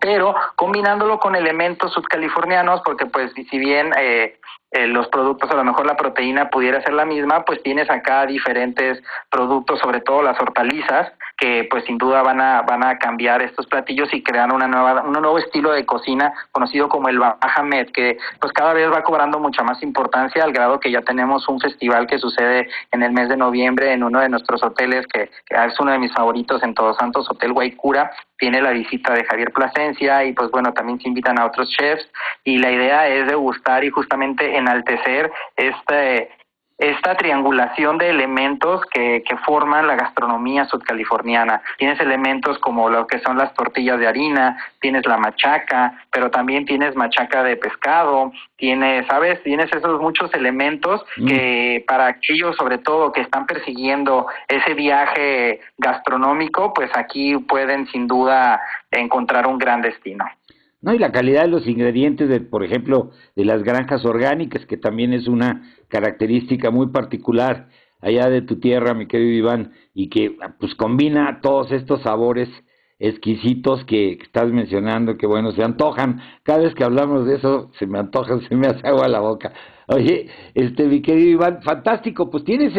pero 0.00 0.34
combinándolo 0.56 1.18
con 1.18 1.34
elementos 1.34 1.92
subcalifornianos, 1.92 2.82
porque 2.84 3.06
pues 3.06 3.32
si 3.32 3.58
bien 3.58 3.92
eh, 3.98 4.38
eh, 4.70 4.86
los 4.86 5.08
productos, 5.08 5.50
a 5.50 5.56
lo 5.56 5.64
mejor 5.64 5.86
la 5.86 5.96
proteína 5.96 6.50
pudiera 6.50 6.82
ser 6.82 6.92
la 6.92 7.06
misma, 7.06 7.44
pues 7.44 7.62
tienes 7.62 7.88
acá 7.90 8.26
diferentes 8.26 9.02
productos, 9.30 9.78
sobre 9.78 10.00
todo 10.00 10.22
las 10.22 10.38
hortalizas, 10.38 11.10
que 11.38 11.66
pues 11.70 11.84
sin 11.84 11.96
duda 11.96 12.22
van 12.22 12.40
a 12.40 12.62
van 12.62 12.84
a 12.84 12.98
cambiar 12.98 13.40
estos 13.40 13.66
platillos 13.66 14.12
y 14.12 14.22
crear 14.22 14.52
una 14.52 14.66
nueva 14.66 15.02
un 15.02 15.12
nuevo 15.12 15.38
estilo 15.38 15.70
de 15.70 15.86
cocina 15.86 16.34
conocido 16.52 16.88
como 16.88 17.08
el 17.08 17.18
Bajamet, 17.18 17.92
que 17.92 18.18
pues 18.40 18.52
cada 18.52 18.74
vez 18.74 18.92
va 18.92 19.02
cobrando 19.02 19.38
mucha 19.38 19.62
más 19.62 19.82
importancia 19.82 20.44
al 20.44 20.52
grado 20.52 20.80
que 20.80 20.90
ya 20.90 21.00
tenemos 21.00 21.48
un 21.48 21.60
festival 21.60 22.06
que 22.06 22.18
sucede 22.18 22.68
en 22.92 23.02
el 23.02 23.12
mes 23.12 23.28
de 23.28 23.36
noviembre 23.36 23.92
en 23.92 24.02
uno 24.02 24.20
de 24.20 24.28
nuestros 24.28 24.62
hoteles 24.62 25.06
que, 25.06 25.30
es 25.48 25.80
uno 25.80 25.92
de 25.92 25.98
mis 25.98 26.12
favoritos 26.12 26.62
en 26.62 26.74
Todos 26.74 26.96
Santos, 26.96 27.30
Hotel 27.30 27.52
Guaycura, 27.52 28.10
tiene 28.36 28.60
la 28.60 28.70
visita 28.70 29.14
de 29.14 29.24
Javier 29.24 29.52
Plasencia 29.52 30.24
y 30.24 30.32
pues 30.32 30.50
bueno, 30.50 30.72
también 30.72 31.00
se 31.00 31.08
invitan 31.08 31.38
a 31.38 31.46
otros 31.46 31.70
chefs 31.70 32.08
y 32.44 32.58
la 32.58 32.70
idea 32.70 33.08
es 33.08 33.26
degustar 33.26 33.84
y 33.84 33.90
justamente 33.90 34.57
enaltecer 34.58 35.30
este 35.56 36.30
esta 36.78 37.16
triangulación 37.16 37.98
de 37.98 38.08
elementos 38.08 38.82
que, 38.92 39.24
que 39.28 39.36
forman 39.38 39.88
la 39.88 39.96
gastronomía 39.96 40.64
sudcaliforniana. 40.66 41.60
Tienes 41.76 41.98
elementos 41.98 42.56
como 42.60 42.88
lo 42.88 43.08
que 43.08 43.18
son 43.18 43.36
las 43.36 43.52
tortillas 43.54 43.98
de 43.98 44.06
harina, 44.06 44.56
tienes 44.80 45.04
la 45.04 45.18
machaca, 45.18 46.04
pero 46.12 46.30
también 46.30 46.66
tienes 46.66 46.94
machaca 46.94 47.42
de 47.42 47.56
pescado, 47.56 48.30
tienes, 48.56 49.04
¿sabes? 49.08 49.42
Tienes 49.42 49.72
esos 49.72 50.00
muchos 50.00 50.32
elementos 50.34 51.04
mm. 51.16 51.26
que 51.26 51.84
para 51.88 52.06
aquellos 52.06 52.54
sobre 52.54 52.78
todo 52.78 53.10
que 53.10 53.22
están 53.22 53.46
persiguiendo 53.46 54.28
ese 54.46 54.74
viaje 54.74 55.60
gastronómico, 55.78 56.72
pues 56.72 56.92
aquí 56.94 57.36
pueden 57.38 57.88
sin 57.88 58.06
duda 58.06 58.62
encontrar 58.92 59.48
un 59.48 59.58
gran 59.58 59.82
destino. 59.82 60.26
No, 60.80 60.94
y 60.94 60.98
la 60.98 61.10
calidad 61.10 61.42
de 61.42 61.48
los 61.48 61.66
ingredientes, 61.66 62.28
de, 62.28 62.40
por 62.40 62.64
ejemplo, 62.64 63.10
de 63.34 63.44
las 63.44 63.64
granjas 63.64 64.04
orgánicas, 64.04 64.64
que 64.66 64.76
también 64.76 65.12
es 65.12 65.26
una 65.26 65.62
característica 65.88 66.70
muy 66.70 66.88
particular 66.88 67.68
allá 68.00 68.28
de 68.28 68.42
tu 68.42 68.60
tierra, 68.60 68.94
mi 68.94 69.06
querido 69.08 69.32
Iván, 69.32 69.72
y 69.92 70.08
que 70.08 70.36
pues 70.60 70.74
combina 70.76 71.40
todos 71.42 71.72
estos 71.72 72.02
sabores 72.02 72.48
exquisitos 73.00 73.84
que, 73.84 74.12
estás 74.12 74.52
mencionando, 74.52 75.16
que 75.16 75.26
bueno, 75.26 75.52
se 75.52 75.62
antojan. 75.62 76.20
Cada 76.42 76.60
vez 76.60 76.74
que 76.74 76.84
hablamos 76.84 77.26
de 77.26 77.36
eso, 77.36 77.70
se 77.78 77.86
me 77.86 77.98
antojan, 77.98 78.40
se 78.48 78.54
me 78.54 78.66
hace 78.66 78.86
agua 78.86 79.08
la 79.08 79.20
boca. 79.20 79.52
Oye, 79.88 80.28
este, 80.54 80.86
mi 80.86 81.00
querido 81.00 81.30
Iván, 81.30 81.62
fantástico, 81.62 82.30
pues 82.30 82.44
tienes 82.44 82.72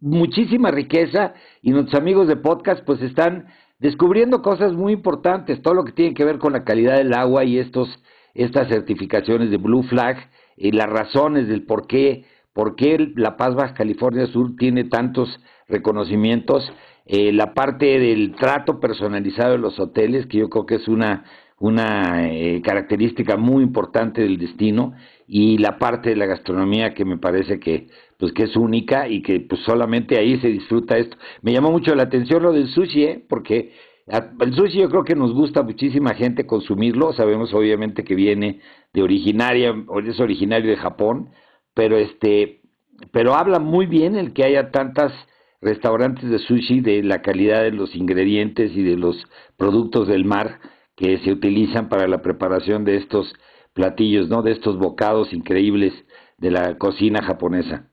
muchísima 0.00 0.70
riqueza 0.70 1.34
y 1.62 1.70
nuestros 1.70 2.00
amigos 2.00 2.28
de 2.28 2.36
podcast 2.36 2.82
pues 2.84 3.02
están 3.02 3.46
descubriendo 3.78 4.42
cosas 4.42 4.72
muy 4.72 4.92
importantes, 4.92 5.60
todo 5.62 5.74
lo 5.74 5.84
que 5.84 5.92
tiene 5.92 6.14
que 6.14 6.24
ver 6.24 6.38
con 6.38 6.52
la 6.52 6.64
calidad 6.64 6.96
del 6.96 7.12
agua 7.12 7.44
y 7.44 7.58
estos, 7.58 7.88
estas 8.34 8.68
certificaciones 8.68 9.50
de 9.50 9.58
Blue 9.58 9.82
Flag 9.84 10.30
y 10.56 10.72
las 10.72 10.88
razones 10.88 11.48
del 11.48 11.64
por 11.64 11.86
qué, 11.86 12.24
por 12.52 12.76
qué 12.76 13.12
La 13.16 13.36
Paz 13.36 13.54
Baja 13.54 13.74
California 13.74 14.26
Sur 14.26 14.56
tiene 14.56 14.84
tantos 14.84 15.40
reconocimientos, 15.68 16.72
eh, 17.04 17.32
la 17.32 17.54
parte 17.54 17.98
del 17.98 18.34
trato 18.34 18.80
personalizado 18.80 19.52
de 19.52 19.58
los 19.58 19.78
hoteles, 19.78 20.26
que 20.26 20.38
yo 20.38 20.48
creo 20.48 20.66
que 20.66 20.76
es 20.76 20.88
una, 20.88 21.24
una 21.58 22.28
eh, 22.28 22.62
característica 22.62 23.36
muy 23.36 23.62
importante 23.62 24.22
del 24.22 24.38
destino, 24.38 24.94
y 25.28 25.58
la 25.58 25.78
parte 25.78 26.10
de 26.10 26.16
la 26.16 26.26
gastronomía 26.26 26.94
que 26.94 27.04
me 27.04 27.18
parece 27.18 27.58
que 27.58 27.88
pues 28.18 28.32
que 28.32 28.44
es 28.44 28.56
única 28.56 29.08
y 29.08 29.22
que 29.22 29.40
pues 29.40 29.60
solamente 29.62 30.18
ahí 30.18 30.38
se 30.40 30.48
disfruta 30.48 30.96
esto. 30.96 31.16
Me 31.42 31.52
llamó 31.52 31.70
mucho 31.70 31.94
la 31.94 32.04
atención 32.04 32.42
lo 32.42 32.52
del 32.52 32.68
sushi, 32.68 33.04
¿eh? 33.04 33.24
porque 33.28 33.72
el 34.06 34.54
sushi 34.54 34.78
yo 34.78 34.88
creo 34.88 35.04
que 35.04 35.14
nos 35.14 35.32
gusta 35.32 35.62
muchísima 35.62 36.14
gente 36.14 36.46
consumirlo, 36.46 37.12
sabemos 37.12 37.52
obviamente 37.52 38.04
que 38.04 38.14
viene 38.14 38.60
de 38.92 39.02
originaria, 39.02 39.74
es 40.06 40.20
originario 40.20 40.70
de 40.70 40.76
Japón, 40.76 41.30
pero 41.74 41.96
este, 41.98 42.60
pero 43.12 43.34
habla 43.34 43.58
muy 43.58 43.86
bien 43.86 44.16
el 44.16 44.32
que 44.32 44.44
haya 44.44 44.70
tantas 44.70 45.12
restaurantes 45.60 46.30
de 46.30 46.38
sushi 46.38 46.80
de 46.80 47.02
la 47.02 47.22
calidad 47.22 47.62
de 47.62 47.72
los 47.72 47.94
ingredientes 47.96 48.72
y 48.76 48.82
de 48.82 48.96
los 48.96 49.16
productos 49.56 50.06
del 50.06 50.24
mar 50.24 50.60
que 50.94 51.18
se 51.18 51.32
utilizan 51.32 51.88
para 51.88 52.06
la 52.08 52.22
preparación 52.22 52.84
de 52.84 52.96
estos 52.96 53.34
platillos, 53.74 54.28
¿no? 54.28 54.42
De 54.42 54.52
estos 54.52 54.78
bocados 54.78 55.32
increíbles 55.32 55.92
de 56.38 56.50
la 56.50 56.78
cocina 56.78 57.22
japonesa. 57.22 57.90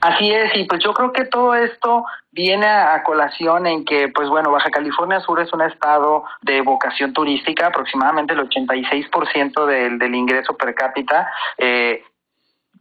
Así 0.00 0.30
es, 0.30 0.56
y 0.56 0.64
pues 0.64 0.82
yo 0.82 0.92
creo 0.92 1.12
que 1.12 1.26
todo 1.26 1.54
esto 1.54 2.04
viene 2.32 2.66
a, 2.66 3.02
colación 3.02 3.66
en 3.66 3.84
que, 3.84 4.08
pues 4.08 4.28
bueno, 4.28 4.50
Baja 4.50 4.70
California 4.70 5.20
Sur 5.20 5.40
es 5.40 5.52
un 5.52 5.62
estado 5.62 6.24
de 6.42 6.60
vocación 6.62 7.12
turística, 7.12 7.66
aproximadamente 7.66 8.34
el 8.34 8.48
86% 8.48 9.66
del, 9.66 9.98
del 9.98 10.14
ingreso 10.14 10.56
per 10.56 10.74
cápita. 10.74 11.30
Eh, 11.58 12.02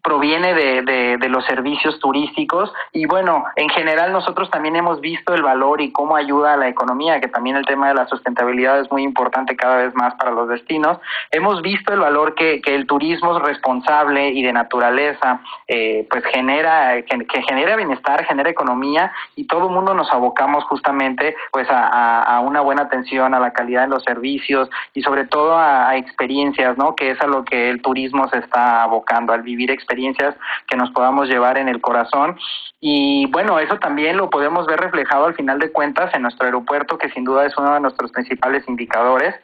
proviene 0.02 0.54
de, 0.54 1.18
de, 1.18 1.30
los 1.30 1.46
servicios 1.46 2.00
turísticos 2.00 2.72
y 2.94 3.06
bueno, 3.06 3.44
en 3.56 3.70
general 3.70 4.12
nosotros 4.12 4.50
también 4.50 4.76
hemos 4.76 5.00
visto 5.02 5.34
el 5.36 5.44
valor 5.44 5.82
y 5.82 5.92
cómo 5.92 6.16
ayuda 6.16 6.54
a 6.54 6.58
la 6.58 6.68
economía, 6.68 7.20
que 7.20 7.28
también 7.28 7.56
el 7.56 7.66
tema 7.66 7.90
de 7.90 7.94
la 7.94 8.08
sustentabilidad 8.08 8.80
es 8.80 8.92
muy 8.92 9.04
importante 9.04 9.56
cada 9.56 9.78
vez 9.78 9.94
más 9.94 10.16
para 10.16 10.32
los 10.32 10.50
destinos. 10.50 10.98
Hemos 11.32 11.62
visto 11.62 11.94
el 11.94 12.00
valor 12.00 12.34
que, 12.34 12.62
que 12.62 12.74
el 12.74 12.88
turismo 12.88 13.38
responsable 13.40 14.30
y 14.30 14.42
de 14.42 14.54
naturaleza 14.54 15.42
eh, 15.68 16.08
pues 16.10 16.24
genera, 16.26 17.02
que, 17.04 17.26
que, 17.26 17.44
genera 17.44 17.76
bienestar, 17.76 18.26
genera 18.26 18.50
economía 18.50 19.12
y 19.36 19.46
todo 19.46 19.68
el 19.68 19.74
mundo 19.76 19.94
nos 19.94 20.12
abocamos 20.12 20.64
justamente 20.64 21.36
pues 21.52 21.70
a, 21.70 22.24
a, 22.24 22.40
una 22.40 22.62
buena 22.62 22.84
atención 22.84 23.34
a 23.34 23.40
la 23.40 23.52
calidad 23.52 23.84
de 23.84 23.90
los 23.90 24.04
servicios 24.04 24.70
y 24.94 25.02
sobre 25.02 25.26
todo 25.26 25.56
a, 25.56 25.90
a 25.90 25.98
experiencias, 25.98 26.78
¿no? 26.78 26.96
Que 26.96 27.12
es 27.12 27.22
a 27.22 27.28
lo 27.28 27.46
que 27.46 27.70
el 27.70 27.82
turismo 27.82 28.28
se 28.30 28.40
está 28.40 28.84
abocando, 28.84 29.34
al 29.34 29.44
vivir 29.44 29.70
experiencias 29.70 29.99
experiencias 30.00 30.36
que 30.68 30.78
nos 30.78 30.92
podamos 30.92 31.28
llevar 31.28 31.58
en 31.58 31.68
el 31.68 31.82
corazón. 31.82 32.38
Y 32.80 33.26
bueno, 33.28 33.60
eso 33.60 33.78
también 33.78 34.18
lo 34.18 34.30
podemos 34.30 34.66
ver 34.66 34.80
reflejado 34.80 35.26
al 35.26 35.36
final 35.36 35.60
de 35.60 35.72
cuentas 35.72 36.14
en 36.14 36.22
nuestro 36.22 36.46
aeropuerto, 36.46 36.98
que 36.98 37.10
sin 37.10 37.26
duda 37.26 37.46
es 37.46 37.58
uno 37.58 37.74
de 37.74 37.82
nuestros 37.82 38.12
principales 38.12 38.64
indicadores. 38.68 39.36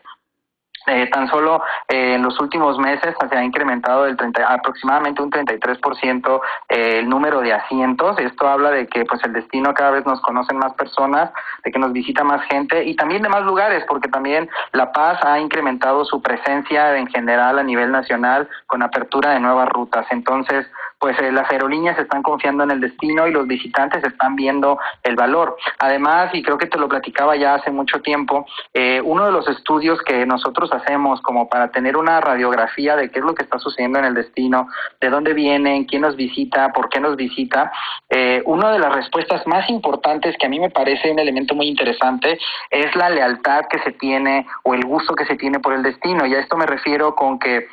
Eh, 0.88 1.10
tan 1.12 1.28
solo 1.30 1.64
eh, 1.88 2.16
en 2.16 2.22
los 2.22 2.40
últimos 2.40 2.78
meses 2.78 3.16
se 3.30 3.38
ha 3.38 3.44
incrementado 3.44 4.06
el 4.06 4.16
30, 4.16 4.46
aproximadamente 4.46 5.22
un 5.22 5.32
33% 5.32 6.42
eh, 6.70 7.00
el 7.00 7.10
número 7.10 7.42
de 7.42 7.54
asientos. 7.54 8.18
Esto 8.20 8.48
habla 8.48 8.72
de 8.72 8.88
que 8.88 9.04
pues 9.06 9.24
el 9.24 9.34
destino 9.34 9.74
cada 9.74 9.92
vez 9.92 10.06
nos 10.06 10.22
conocen 10.22 10.58
más 10.58 10.74
personas, 10.74 11.32
de 11.64 11.72
que 11.72 11.80
nos 11.80 11.92
visita 11.92 12.24
más 12.24 12.42
gente 12.48 12.84
y 12.84 12.96
también 12.96 13.24
de 13.24 13.30
más 13.30 13.44
lugares, 13.44 13.84
porque 13.88 14.10
también 14.10 14.50
La 14.74 14.92
Paz 14.92 15.20
ha 15.24 15.40
incrementado 15.40 16.06
su 16.06 16.22
presencia 16.22 16.96
en 16.98 17.08
general 17.08 17.58
a 17.58 17.64
nivel 17.64 17.92
nacional 17.92 18.48
con 18.68 18.84
apertura 18.84 19.32
de 19.32 19.40
nuevas 19.40 19.70
rutas. 19.70 20.06
Entonces, 20.12 20.68
pues 21.00 21.18
eh, 21.20 21.32
las 21.32 21.52
aerolíneas 21.52 21.98
están 22.00 22.24
confiando 22.24 22.64
en 22.64 22.72
el 22.72 22.82
destino 22.82 23.28
y 23.28 23.32
los 23.32 23.48
visitantes 23.48 24.04
están 24.04 24.36
viendo 24.36 24.80
el 25.04 25.16
valor. 25.16 25.58
Además, 25.80 26.30
y 26.34 26.42
creo 26.42 26.58
que 26.58 26.68
te 26.68 26.78
lo 26.78 26.88
platicaba 26.88 27.36
ya 27.36 27.56
hace 27.56 27.72
mucho 27.72 28.02
tiempo, 28.02 28.46
eh, 28.74 29.02
uno 29.04 29.26
de 29.26 29.32
los 29.32 29.48
estudios 29.48 30.02
que 30.02 30.26
nosotros 30.26 30.72
hacemos 30.74 31.22
como 31.22 31.50
para 31.50 31.72
tener 31.72 31.98
una 31.98 32.22
radiografía 32.22 32.96
de 32.96 33.12
qué 33.12 33.20
es 33.20 33.26
lo 33.26 33.36
que 33.36 33.44
está 33.44 33.60
sucediendo 33.60 34.00
en 34.00 34.06
el 34.06 34.14
destino, 34.14 34.68
de 35.00 35.10
dónde 35.10 35.34
vienen, 35.34 35.86
quién 35.86 36.02
nos 36.02 36.16
visita, 36.16 36.72
por 36.74 36.90
qué 36.90 37.00
nos 37.00 37.16
visita, 37.16 37.72
eh, 38.10 38.42
una 38.46 38.72
de 38.72 38.80
las 38.80 38.94
respuestas 38.94 39.46
más 39.48 39.70
importantes 39.70 40.36
que 40.38 40.46
a 40.46 40.50
mí 40.50 40.60
me 40.60 40.70
parece 40.70 41.12
un 41.12 41.20
elemento 41.20 41.56
muy 41.56 41.68
interesante 41.68 42.38
es 42.70 42.96
la 42.96 43.10
lealtad 43.10 43.66
que 43.70 43.80
se 43.80 43.92
tiene 43.94 44.46
o 44.64 44.74
el 44.74 44.86
gusto 44.86 45.16
que 45.16 45.26
se 45.26 45.36
tiene 45.36 45.60
por 45.60 45.74
el 45.74 45.84
destino. 45.84 46.26
Y 46.26 46.36
a 46.36 46.40
esto 46.40 46.58
me 46.58 46.66
refiero 46.66 47.16
con 47.16 47.40
que 47.40 47.68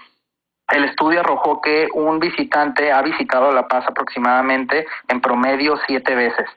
el 0.73 0.85
estudio 0.85 1.21
arrojó 1.21 1.61
que 1.61 1.89
un 1.93 2.19
visitante 2.19 2.91
ha 2.91 3.03
visitado 3.03 3.53
La 3.53 3.69
Paz 3.69 3.85
aproximadamente 3.87 4.87
en 5.09 5.21
promedio 5.21 5.79
siete 5.87 6.15
veces. 6.15 6.49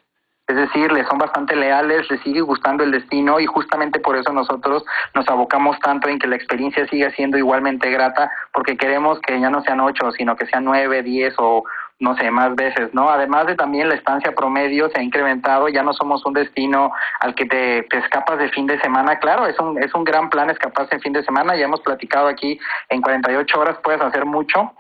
es 0.48 0.56
decir, 0.56 0.92
le 0.92 1.04
son 1.06 1.18
bastante 1.18 1.56
leales, 1.56 2.10
les 2.10 2.22
sigue 2.22 2.42
gustando 2.42 2.84
el 2.84 2.92
destino 2.92 3.40
y 3.40 3.46
justamente 3.48 4.00
por 4.00 4.16
eso 4.16 4.32
nosotros 4.32 4.86
nos 5.16 5.28
abocamos 5.28 5.78
tanto 5.80 6.08
en 6.08 6.20
que 6.20 6.28
la 6.28 6.36
experiencia 6.36 6.88
siga 6.88 7.10
siendo 7.12 7.38
igualmente 7.38 7.90
grata, 7.90 8.30
porque 8.54 8.78
queremos 8.78 9.20
que 9.22 9.40
ya 9.40 9.50
no 9.50 9.62
sean 9.64 9.82
ocho, 9.82 10.12
sino 10.12 10.36
que 10.36 10.46
sean 10.46 10.64
nueve, 10.64 11.02
diez 11.02 11.34
o 11.38 11.64
no 12.00 12.16
sé, 12.18 12.30
más 12.30 12.56
veces, 12.56 12.94
¿no? 12.94 13.10
Además 13.10 13.48
de 13.48 13.56
también 13.56 13.88
la 13.88 13.96
estancia 13.96 14.34
promedio 14.34 14.90
se 14.90 15.00
ha 15.00 15.04
incrementado, 15.04 15.70
ya 15.70 15.82
no 15.82 15.94
somos 15.94 16.26
un 16.26 16.34
destino 16.34 16.92
al 17.22 17.34
que 17.36 17.46
te, 17.46 17.84
te, 17.84 17.98
escapas 18.00 18.38
de 18.38 18.50
fin 18.50 18.68
de 18.68 18.80
semana, 18.82 19.18
claro, 19.20 19.48
es 19.48 19.58
un, 19.60 19.82
es 19.82 19.94
un 19.94 20.04
gran 20.04 20.30
plan 20.30 20.50
escaparse 20.50 20.96
en 20.96 21.02
fin 21.02 21.14
de 21.14 21.24
semana, 21.24 21.56
ya 21.56 21.66
hemos 21.66 21.82
platicado 21.82 22.28
aquí, 22.28 22.60
en 22.90 23.02
48 23.02 23.60
horas 23.60 23.78
puedes 23.82 24.02
hacer 24.02 24.26
mucho, 24.26 24.74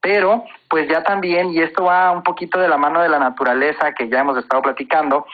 pero 0.00 0.44
pues 0.70 0.88
ya 0.88 1.02
también, 1.02 1.50
y 1.50 1.60
esto 1.60 1.84
va 1.84 2.10
un 2.10 2.22
poquito 2.22 2.58
de 2.58 2.68
la 2.68 2.78
mano 2.78 3.02
de 3.02 3.08
la 3.08 3.18
naturaleza 3.18 3.92
que 3.92 4.08
ya 4.08 4.20
hemos 4.20 4.38
estado 4.38 4.62
platicando, 4.62 5.26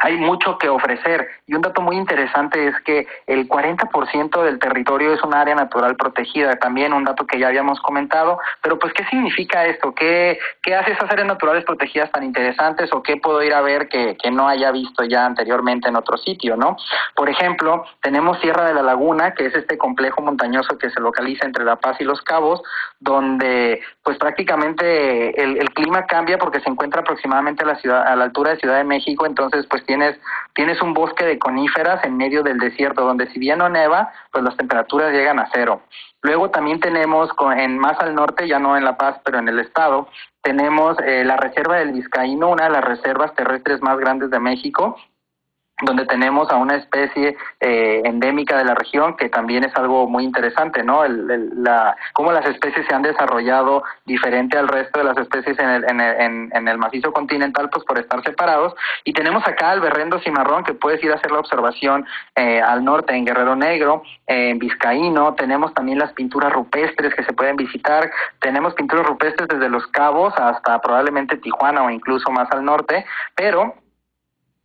hay 0.00 0.16
mucho 0.16 0.56
que 0.58 0.68
ofrecer. 0.68 1.28
Y 1.46 1.54
un 1.54 1.60
dato 1.60 1.82
muy 1.82 1.96
interesante 1.96 2.68
es 2.68 2.74
que 2.84 3.06
el 3.26 3.46
40% 3.46 4.42
del 4.42 4.58
territorio 4.58 5.12
es 5.12 5.22
un 5.22 5.34
área 5.34 5.54
natural 5.54 5.94
protegida, 5.96 6.56
también 6.56 6.94
un 6.94 7.04
dato 7.04 7.26
que 7.26 7.38
ya 7.38 7.48
habíamos 7.48 7.80
comentado, 7.80 8.38
pero 8.62 8.78
pues 8.78 8.94
¿qué 8.94 9.04
significa 9.04 9.66
esto? 9.66 9.94
¿Qué, 9.94 10.38
qué 10.62 10.74
hace 10.74 10.92
esas 10.92 11.10
áreas 11.10 11.28
naturales 11.28 11.64
protegidas 11.64 12.10
tan 12.12 12.24
interesantes 12.24 12.90
o 12.94 13.02
qué 13.02 13.18
puedo 13.18 13.42
ir 13.42 13.52
a 13.52 13.60
ver 13.60 13.88
que, 13.88 14.16
que 14.16 14.30
no 14.30 14.48
haya 14.48 14.70
visto 14.72 15.04
ya 15.04 15.26
anteriormente 15.26 15.90
en 15.90 15.96
otro 15.96 16.16
sitio, 16.16 16.56
¿no? 16.56 16.76
Por 17.14 17.28
ejemplo, 17.28 17.84
tenemos 18.00 18.40
Sierra 18.40 18.64
de 18.64 18.74
la 18.74 18.82
Laguna, 18.82 19.34
que 19.34 19.46
es 19.46 19.54
este 19.54 19.76
complejo 19.76 20.22
montañoso 20.22 20.78
que 20.78 20.88
se 20.88 21.00
localiza 21.00 21.44
entre 21.44 21.64
La 21.64 21.76
Paz 21.76 21.98
y 22.00 22.04
Los 22.04 22.22
Cabos, 22.22 22.62
donde 23.00 23.82
pues 24.02 24.16
prácticamente 24.16 25.42
el, 25.42 25.58
el 25.58 25.70
clima 25.74 26.06
cambia 26.06 26.38
porque 26.38 26.60
se 26.60 26.70
encuentra 26.70 27.02
aproximadamente 27.02 27.64
a 27.64 27.66
la 27.66 27.76
ciudad, 27.76 28.06
a 28.06 28.16
la 28.16 28.24
altura 28.24 28.52
de 28.52 28.60
Ciudad 28.60 28.76
de 28.78 28.84
México, 28.84 29.26
entonces 29.26 29.66
pues 29.66 29.84
tienes, 29.90 30.20
tienes 30.54 30.80
un 30.82 30.94
bosque 30.94 31.24
de 31.24 31.36
coníferas 31.36 32.04
en 32.04 32.16
medio 32.16 32.44
del 32.44 32.58
desierto, 32.58 33.04
donde 33.04 33.26
si 33.32 33.40
bien 33.40 33.58
no 33.58 33.68
neva, 33.68 34.12
pues 34.30 34.44
las 34.44 34.56
temperaturas 34.56 35.12
llegan 35.12 35.40
a 35.40 35.50
cero. 35.52 35.82
Luego 36.22 36.48
también 36.50 36.78
tenemos 36.78 37.28
en 37.56 37.76
más 37.76 37.98
al 37.98 38.14
norte, 38.14 38.46
ya 38.46 38.60
no 38.60 38.76
en 38.76 38.84
La 38.84 38.96
Paz, 38.96 39.16
pero 39.24 39.40
en 39.40 39.48
el 39.48 39.58
estado, 39.58 40.06
tenemos 40.42 40.96
eh, 41.04 41.24
la 41.24 41.36
reserva 41.36 41.78
del 41.78 41.90
Vizcaíno, 41.90 42.50
una 42.50 42.66
de 42.66 42.70
las 42.70 42.84
reservas 42.84 43.34
terrestres 43.34 43.82
más 43.82 43.98
grandes 43.98 44.30
de 44.30 44.38
México, 44.38 44.96
donde 45.82 46.04
tenemos 46.06 46.50
a 46.50 46.56
una 46.56 46.76
especie 46.76 47.36
eh, 47.60 48.02
endémica 48.04 48.58
de 48.58 48.64
la 48.64 48.74
región 48.74 49.16
que 49.16 49.28
también 49.28 49.64
es 49.64 49.74
algo 49.76 50.08
muy 50.08 50.24
interesante, 50.24 50.82
¿no? 50.82 51.04
El, 51.04 51.62
la, 51.62 51.96
cómo 52.12 52.32
las 52.32 52.46
especies 52.46 52.86
se 52.86 52.94
han 52.94 53.02
desarrollado 53.02 53.82
diferente 54.04 54.58
al 54.58 54.68
resto 54.68 54.98
de 54.98 55.04
las 55.04 55.16
especies 55.16 55.58
en 55.58 55.68
el, 55.68 55.84
en 55.88 56.00
el, 56.00 56.50
en, 56.52 56.68
el 56.68 56.78
macizo 56.78 57.12
continental, 57.12 57.70
pues 57.70 57.84
por 57.84 57.98
estar 57.98 58.22
separados. 58.22 58.74
Y 59.04 59.12
tenemos 59.12 59.46
acá 59.46 59.70
al 59.70 59.80
berrendo 59.80 60.18
cimarrón 60.20 60.64
que 60.64 60.74
puedes 60.74 61.02
ir 61.02 61.12
a 61.12 61.16
hacer 61.16 61.30
la 61.30 61.40
observación 61.40 62.06
eh, 62.36 62.60
al 62.60 62.84
norte 62.84 63.14
en 63.14 63.24
Guerrero 63.24 63.56
Negro, 63.56 64.02
en 64.26 64.58
Vizcaíno. 64.58 65.34
Tenemos 65.34 65.72
también 65.74 65.98
las 65.98 66.12
pinturas 66.12 66.52
rupestres 66.52 67.14
que 67.14 67.24
se 67.24 67.32
pueden 67.32 67.56
visitar. 67.56 68.10
Tenemos 68.40 68.74
pinturas 68.74 69.06
rupestres 69.06 69.48
desde 69.48 69.68
Los 69.68 69.86
Cabos 69.88 70.34
hasta 70.36 70.80
probablemente 70.80 71.36
Tijuana 71.36 71.84
o 71.84 71.90
incluso 71.90 72.30
más 72.30 72.50
al 72.50 72.64
norte, 72.64 73.04
pero 73.34 73.74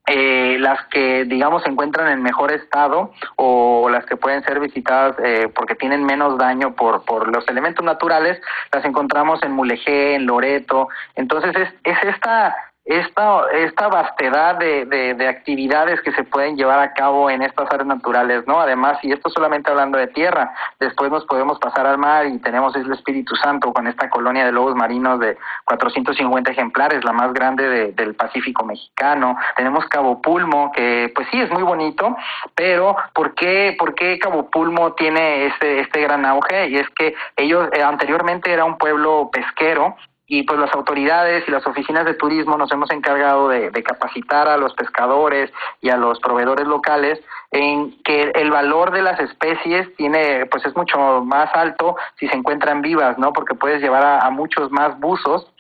eh, 0.07 0.57
las 0.59 0.85
que 0.85 1.25
digamos 1.25 1.63
se 1.63 1.69
encuentran 1.69 2.11
en 2.11 2.21
mejor 2.21 2.51
estado 2.51 3.11
o 3.37 3.89
las 3.89 4.05
que 4.05 4.17
pueden 4.17 4.43
ser 4.43 4.59
visitadas 4.59 5.15
eh, 5.23 5.49
porque 5.53 5.75
tienen 5.75 6.05
menos 6.05 6.37
daño 6.37 6.75
por, 6.75 7.03
por 7.05 7.33
los 7.33 7.47
elementos 7.47 7.83
naturales 7.83 8.39
las 8.71 8.85
encontramos 8.85 9.41
en 9.43 9.51
Mulegé, 9.51 10.15
en 10.15 10.25
Loreto. 10.25 10.89
Entonces 11.15 11.55
es, 11.55 11.69
es 11.83 12.03
esta 12.03 12.55
esta, 12.85 13.49
esta 13.51 13.87
vastedad 13.87 14.59
de, 14.59 14.85
de, 14.85 15.27
actividades 15.27 15.99
que 16.01 16.11
se 16.11 16.23
pueden 16.23 16.55
llevar 16.55 16.79
a 16.79 16.93
cabo 16.93 17.31
en 17.31 17.41
estas 17.41 17.67
áreas 17.71 17.87
naturales, 17.87 18.45
¿no? 18.45 18.59
Además, 18.59 18.99
y 19.01 19.11
esto 19.11 19.29
solamente 19.29 19.71
hablando 19.71 19.97
de 19.97 20.05
tierra, 20.07 20.53
después 20.79 21.09
nos 21.09 21.25
podemos 21.25 21.57
pasar 21.57 21.87
al 21.87 21.97
mar 21.97 22.27
y 22.27 22.37
tenemos 22.39 22.75
el 22.75 22.91
Espíritu 22.93 23.35
Santo 23.35 23.73
con 23.73 23.87
esta 23.87 24.07
colonia 24.07 24.45
de 24.45 24.51
lobos 24.51 24.75
marinos 24.75 25.19
de 25.19 25.35
450 25.65 26.51
ejemplares, 26.51 27.03
la 27.03 27.11
más 27.11 27.33
grande 27.33 27.91
del 27.93 28.13
Pacífico 28.13 28.63
mexicano. 28.63 29.35
Tenemos 29.55 29.87
Cabo 29.87 30.21
Pulmo, 30.21 30.71
que 30.71 31.11
pues 31.15 31.27
sí 31.31 31.41
es 31.41 31.49
muy 31.49 31.63
bonito, 31.63 32.15
pero 32.53 32.95
¿por 33.13 33.33
qué, 33.33 33.75
por 33.79 33.95
qué 33.95 34.19
Cabo 34.19 34.51
Pulmo 34.51 34.93
tiene 34.93 35.47
este, 35.47 35.79
este 35.79 36.01
gran 36.01 36.23
auge? 36.23 36.67
Y 36.69 36.77
es 36.77 36.89
que 36.91 37.15
ellos 37.35 37.67
eh, 37.73 37.81
anteriormente 37.81 38.53
era 38.53 38.63
un 38.63 38.77
pueblo 38.77 39.31
pesquero, 39.31 39.95
y 40.27 40.43
pues 40.43 40.59
las 40.59 40.73
autoridades 40.73 41.43
y 41.47 41.51
las 41.51 41.65
oficinas 41.67 42.05
de 42.05 42.15
turismo 42.15 42.57
nos 42.57 42.71
hemos 42.71 42.89
encargado 42.91 43.49
de, 43.49 43.71
capacitar 43.83 44.47
a 44.47 44.57
los 44.57 44.73
pescadores 44.73 45.51
y 45.81 45.89
a 45.89 45.97
los 45.97 46.19
proveedores 46.19 46.65
locales 46.65 47.21
en 47.51 48.01
que 48.03 48.31
el 48.33 48.49
valor 48.49 48.91
de 48.91 49.03
las 49.03 49.19
especies 49.19 49.95
tiene 49.95 50.47
pues 50.47 50.65
es 50.65 50.75
mucho 50.75 51.23
más 51.23 51.49
alto 51.53 51.95
si 52.19 52.27
se 52.27 52.35
encuentran 52.35 52.81
vivas 52.81 53.17
no 53.19 53.31
porque 53.33 53.53
puedes 53.53 53.81
llevar 53.81 54.23
a, 54.23 54.29
muchos 54.31 54.71
más 54.71 54.99
buzos 54.99 55.53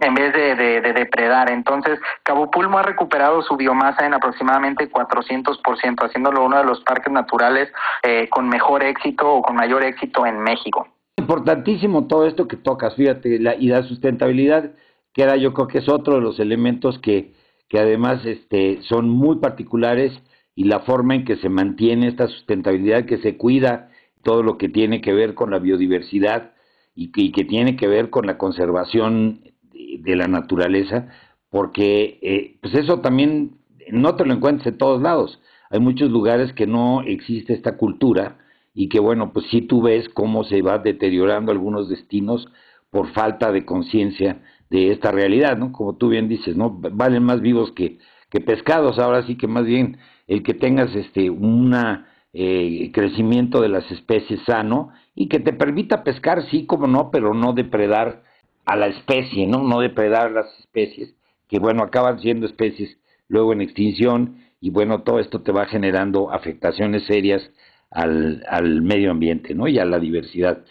en 0.00 0.14
vez 0.14 0.32
de, 0.32 0.54
de, 0.54 0.92
depredar. 0.94 1.50
Entonces, 1.50 2.00
Cabo 2.22 2.50
Pulmo 2.50 2.78
ha 2.78 2.82
recuperado 2.82 3.42
su 3.42 3.56
biomasa 3.56 4.06
en 4.06 4.14
aproximadamente 4.14 4.90
400%, 4.90 6.04
haciéndolo 6.04 6.44
uno 6.44 6.56
de 6.56 6.64
los 6.64 6.80
parques 6.80 7.12
naturales 7.12 7.70
eh, 8.02 8.26
con 8.30 8.48
mejor 8.48 8.82
éxito 8.82 9.30
o 9.30 9.42
con 9.42 9.56
mayor 9.56 9.82
éxito 9.82 10.24
en 10.24 10.40
México 10.40 10.88
importantísimo 11.20 12.06
todo 12.06 12.26
esto 12.26 12.48
que 12.48 12.56
tocas, 12.56 12.94
fíjate, 12.96 13.38
la, 13.38 13.54
y 13.54 13.68
la 13.68 13.82
sustentabilidad, 13.84 14.72
que 15.12 15.22
era 15.22 15.36
yo 15.36 15.54
creo 15.54 15.68
que 15.68 15.78
es 15.78 15.88
otro 15.88 16.14
de 16.16 16.20
los 16.20 16.40
elementos 16.40 16.98
que, 16.98 17.32
que 17.68 17.78
además 17.78 18.24
este, 18.26 18.82
son 18.82 19.08
muy 19.08 19.36
particulares 19.36 20.12
y 20.54 20.64
la 20.64 20.80
forma 20.80 21.14
en 21.14 21.24
que 21.24 21.36
se 21.36 21.48
mantiene 21.48 22.08
esta 22.08 22.28
sustentabilidad, 22.28 23.06
que 23.06 23.18
se 23.18 23.36
cuida 23.36 23.90
todo 24.22 24.42
lo 24.42 24.58
que 24.58 24.68
tiene 24.68 25.00
que 25.00 25.12
ver 25.12 25.34
con 25.34 25.50
la 25.50 25.58
biodiversidad 25.58 26.52
y 26.94 27.12
que, 27.12 27.44
tiene 27.44 27.76
que 27.76 27.86
ver 27.86 28.10
con 28.10 28.26
la 28.26 28.36
conservación 28.36 29.40
de, 29.72 30.16
la 30.16 30.26
naturaleza, 30.26 31.08
porque 31.48 32.18
eh, 32.20 32.58
pues 32.60 32.74
eso 32.74 33.00
también 33.00 33.52
no 33.90 34.16
te 34.16 34.26
lo 34.26 34.34
encuentras 34.34 34.66
en 34.66 34.78
todos 34.78 35.00
lados. 35.00 35.40
Hay 35.70 35.80
muchos 35.80 36.10
lugares 36.10 36.52
que 36.52 36.66
no 36.66 37.02
existe 37.02 37.54
esta 37.54 37.76
cultura 37.76 38.38
y 38.74 38.88
que 38.88 39.00
bueno, 39.00 39.32
pues 39.32 39.46
sí 39.50 39.62
tú 39.62 39.82
ves 39.82 40.08
cómo 40.08 40.44
se 40.44 40.62
va 40.62 40.78
deteriorando 40.78 41.52
algunos 41.52 41.88
destinos 41.88 42.48
por 42.90 43.12
falta 43.12 43.52
de 43.52 43.64
conciencia 43.64 44.42
de 44.68 44.92
esta 44.92 45.10
realidad, 45.10 45.56
¿no? 45.58 45.72
Como 45.72 45.96
tú 45.96 46.08
bien 46.08 46.28
dices, 46.28 46.56
¿no? 46.56 46.70
Valen 46.70 47.24
más 47.24 47.40
vivos 47.40 47.72
que, 47.72 47.98
que 48.30 48.40
pescados, 48.40 48.98
ahora 48.98 49.26
sí 49.26 49.36
que 49.36 49.46
más 49.46 49.64
bien 49.64 49.98
el 50.26 50.42
que 50.42 50.54
tengas 50.54 50.94
este 50.94 51.30
una 51.30 52.06
eh, 52.32 52.90
crecimiento 52.92 53.60
de 53.60 53.68
las 53.68 53.90
especies 53.90 54.40
sano 54.46 54.90
y 55.14 55.28
que 55.28 55.40
te 55.40 55.52
permita 55.52 56.04
pescar, 56.04 56.44
sí, 56.48 56.66
como 56.66 56.86
no, 56.86 57.10
pero 57.10 57.34
no 57.34 57.52
depredar 57.52 58.22
a 58.64 58.76
la 58.76 58.86
especie, 58.86 59.46
¿no? 59.48 59.64
No 59.64 59.80
depredar 59.80 60.28
a 60.28 60.30
las 60.30 60.60
especies, 60.60 61.14
que 61.48 61.58
bueno, 61.58 61.82
acaban 61.82 62.20
siendo 62.20 62.46
especies 62.46 62.96
luego 63.26 63.52
en 63.52 63.60
extinción 63.60 64.36
y 64.60 64.70
bueno, 64.70 65.02
todo 65.02 65.18
esto 65.18 65.42
te 65.42 65.50
va 65.50 65.66
generando 65.66 66.30
afectaciones 66.30 67.04
serias 67.06 67.42
al, 67.90 68.44
al 68.48 68.82
medio 68.82 69.10
ambiente, 69.10 69.54
¿no? 69.54 69.68
Y 69.68 69.78
a 69.78 69.84
la 69.84 69.98
diversidad. 69.98 70.64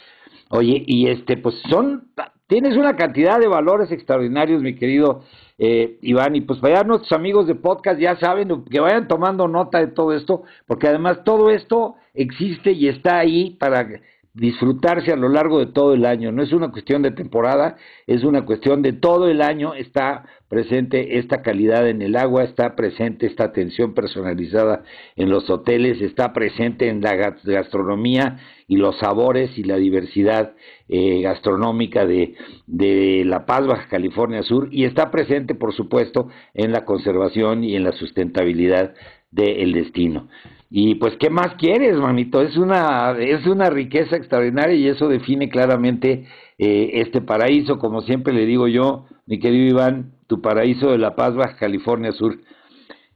Oye, 0.49 0.83
y 0.85 1.07
este, 1.07 1.37
pues 1.37 1.55
son, 1.69 2.09
tienes 2.47 2.75
una 2.75 2.95
cantidad 2.95 3.39
de 3.39 3.47
valores 3.47 3.91
extraordinarios, 3.91 4.61
mi 4.61 4.75
querido 4.75 5.23
eh, 5.59 5.97
Iván, 6.01 6.35
y 6.35 6.41
pues 6.41 6.59
vaya 6.59 6.83
nuestros 6.83 7.11
amigos 7.11 7.45
de 7.45 7.55
podcast 7.55 7.99
ya 7.99 8.15
saben 8.17 8.63
que 8.65 8.79
vayan 8.79 9.07
tomando 9.07 9.47
nota 9.47 9.79
de 9.79 9.87
todo 9.87 10.13
esto, 10.13 10.43
porque 10.65 10.87
además 10.87 11.23
todo 11.23 11.51
esto 11.51 11.95
existe 12.13 12.71
y 12.71 12.87
está 12.87 13.19
ahí 13.19 13.51
para 13.59 13.87
disfrutarse 14.33 15.11
a 15.11 15.15
lo 15.15 15.29
largo 15.29 15.59
de 15.59 15.67
todo 15.67 15.93
el 15.93 16.05
año. 16.05 16.31
No 16.31 16.43
es 16.43 16.53
una 16.53 16.71
cuestión 16.71 17.01
de 17.01 17.11
temporada, 17.11 17.77
es 18.07 18.23
una 18.23 18.45
cuestión 18.45 18.81
de 18.81 18.93
todo 18.93 19.27
el 19.27 19.41
año. 19.41 19.73
Está 19.73 20.25
presente 20.47 21.19
esta 21.19 21.41
calidad 21.41 21.87
en 21.87 22.01
el 22.01 22.15
agua, 22.15 22.43
está 22.43 22.75
presente 22.75 23.27
esta 23.27 23.45
atención 23.45 23.93
personalizada 23.93 24.83
en 25.15 25.29
los 25.29 25.49
hoteles, 25.49 26.01
está 26.01 26.33
presente 26.33 26.89
en 26.89 27.01
la 27.01 27.15
gastronomía 27.15 28.39
y 28.67 28.77
los 28.77 28.97
sabores 28.99 29.57
y 29.57 29.63
la 29.63 29.77
diversidad 29.77 30.53
eh, 30.87 31.21
gastronómica 31.21 32.05
de, 32.05 32.35
de 32.67 33.23
La 33.25 33.45
Paz, 33.45 33.65
Baja 33.67 33.87
California 33.89 34.43
Sur, 34.43 34.69
y 34.71 34.85
está 34.85 35.11
presente, 35.11 35.55
por 35.55 35.73
supuesto, 35.73 36.29
en 36.53 36.71
la 36.71 36.85
conservación 36.85 37.63
y 37.63 37.75
en 37.75 37.83
la 37.83 37.91
sustentabilidad 37.91 38.93
del 39.31 39.73
destino. 39.73 40.27
Y 40.69 40.95
pues, 40.95 41.15
¿qué 41.17 41.29
más 41.29 41.55
quieres, 41.55 41.97
manito? 41.97 42.41
Es 42.41 42.55
una, 42.55 43.17
es 43.17 43.47
una 43.47 43.69
riqueza 43.69 44.15
extraordinaria 44.15 44.75
y 44.75 44.87
eso 44.87 45.07
define 45.07 45.49
claramente 45.49 46.27
eh, 46.59 46.91
este 46.93 47.21
paraíso, 47.21 47.79
como 47.79 48.01
siempre 48.01 48.33
le 48.33 48.45
digo 48.45 48.67
yo, 48.67 49.05
mi 49.25 49.39
querido 49.39 49.67
Iván, 49.67 50.13
tu 50.27 50.41
paraíso 50.41 50.91
de 50.91 50.99
La 50.99 51.15
Paz, 51.15 51.33
Baja 51.33 51.57
California 51.57 52.11
Sur. 52.11 52.37